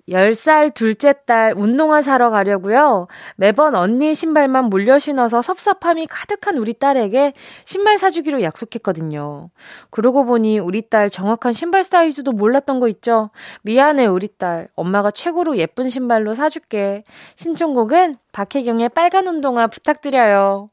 [0.10, 3.08] 10살 둘째 딸 운동화 사러 가려고요.
[3.36, 7.34] 매번 언니 신발만 물려 신어서 섭섭함이 가득한 우리 딸에게
[7.66, 9.50] 신발 사주기로 약속했거든요.
[9.90, 13.30] 그러고 보니 우리 딸 정확한 신발 사이즈도 몰랐던 거 있죠?
[13.64, 14.68] 미안해, 우리 딸.
[14.76, 17.04] 엄마가 최고로 예쁜 신발로 사줄게.
[17.36, 20.70] 신청곡은 박혜경의 빨간 운동화 부탁드려요.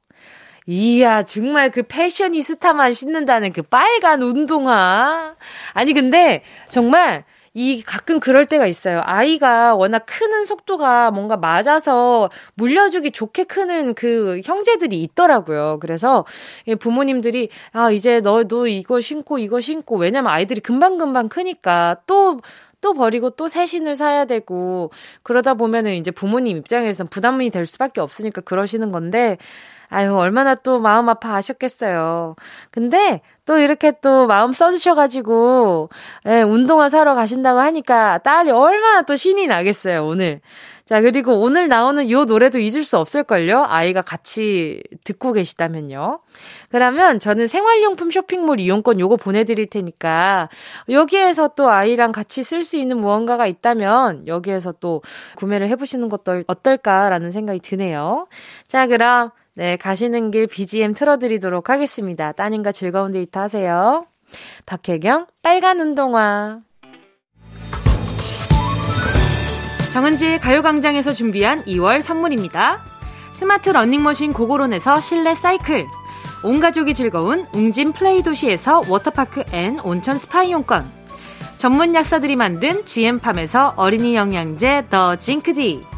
[0.67, 5.35] 이야, 정말 그 패셔니스타만 신는다는 그 빨간 운동화.
[5.73, 7.25] 아니, 근데 정말
[7.59, 9.01] 이 가끔 그럴 때가 있어요.
[9.05, 15.79] 아이가 워낙 크는 속도가 뭔가 맞아서 물려주기 좋게 크는 그 형제들이 있더라고요.
[15.81, 16.25] 그래서
[16.79, 23.49] 부모님들이 아 이제 너너 이거 신고 이거 신고 왜냐면 아이들이 금방금방 크니까 또또 버리고 또
[23.49, 24.93] 새 신을 사야 되고
[25.25, 29.37] 그러다 보면은 이제 부모님 입장에선 부담이 될 수밖에 없으니까 그러시는 건데
[29.91, 32.37] 아유, 얼마나 또 마음 아파 하셨겠어요.
[32.71, 35.89] 근데 또 이렇게 또 마음 써주셔가지고,
[36.27, 40.41] 예, 운동화 사러 가신다고 하니까 딸이 얼마나 또 신이 나겠어요, 오늘.
[40.89, 43.67] 자, 그리고 오늘 나오는 요 노래도 잊을 수 없을걸요?
[43.69, 46.21] 아이가 같이 듣고 계시다면요.
[46.71, 50.49] 그러면 저는 생활용품 쇼핑몰 이용권 요거 보내드릴 테니까
[50.89, 55.03] 여기에서 또 아이랑 같이 쓸 수 있는 무언가가 있다면 여기에서 또
[55.37, 58.27] 구매를 해보시는 것도 어떨까라는 생각이 드네요.
[58.67, 62.31] 자, 그럼 네, 가시는 길 BGM 틀어드리도록 하겠습니다.
[62.31, 64.07] 따님과 즐거운 데이트 하세요.
[64.67, 66.61] 박혜경, 빨간 운동화.
[69.93, 72.85] 정은지의 가요광장에서 준비한 2월 선물입니다.
[73.33, 75.89] 스마트 러닝머신 고고론에서 실내 사이클.
[76.45, 80.89] 온 가족이 즐거운 웅진 플레이 도시에서 워터파크 and 온천 스파 이용권.
[81.57, 85.98] 전문 약사들이 만든 GM팜에서 어린이 영양제 더 Zinc D.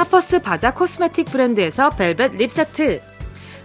[0.00, 3.02] Harper's Bazaar cosmetic 브랜드에서 벨벳 lip 세트.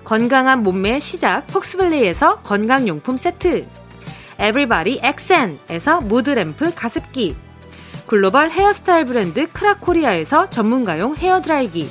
[0.04, 3.66] 건강한 몸매의 시작 폭스밸리에서 건강용품 세트.
[4.38, 7.38] 에브리바디 엑센에서 mood lamp 가습기.
[8.06, 11.90] 글로벌 헤어스타일 브랜드 크라코리아에서 전문가용 헤어드라이기.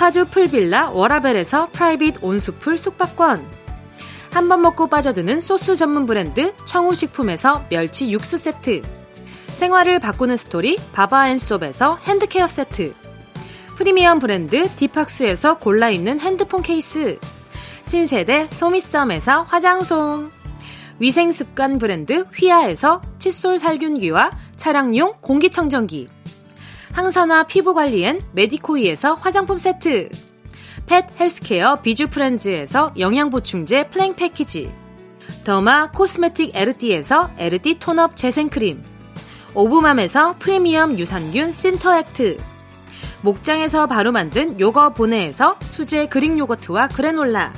[0.00, 3.40] 파주 풀빌라 워라벨에서 private 온수풀 숙박권.
[4.32, 8.82] 한 번 먹고 빠져드는 소스 전문 브랜드 청우식품에서 멸치 육수 세트.
[9.46, 12.94] 생활을 바꾸는 스토리 바바앤솝에서 hand care 세트.
[13.80, 17.18] 프리미엄 브랜드 디팍스에서 골라있는 핸드폰 케이스.
[17.86, 20.30] 신세대 소미썸에서 화장솜.
[20.98, 26.08] 위생습관 브랜드 휘하에서 칫솔 살균기와 차량용 공기청정기.
[26.92, 30.10] 항산화 피부관리엔 메디코이에서 화장품 세트.
[30.84, 34.70] pet healthcare 비주프렌즈에서 영양보충제 플랭 패키지.
[35.44, 38.84] derma cosmetic 에르띠에서 에르띠 tone up 재생크림.
[39.54, 42.49] 오브맘에서 프리미엄 유산균 신터액트
[43.22, 47.52] 목장에서 바로 만든 요거 보내에서 수제 Greek 요거트와 그래놀라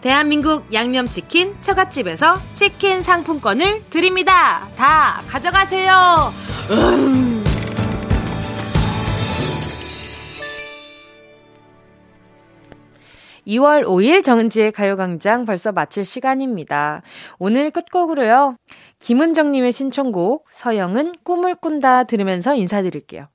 [0.00, 4.68] 대한민국 양념치킨 처갓집에서 치킨 상품권을 드립니다.
[4.76, 6.32] 다 가져가세요.
[6.70, 7.44] 음.
[13.48, 17.02] 2월 5일 정은지의 가요광장 벌써 마칠 시간입니다.
[17.38, 18.56] 오늘 끝곡으로요.
[19.00, 23.28] 김은정님의 신청곡 서영은 꿈을 꾼다 들으면서 인사드릴게요.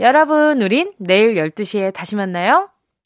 [0.00, 2.73] 여러분, 우린 내일 12시에 다시 만나요.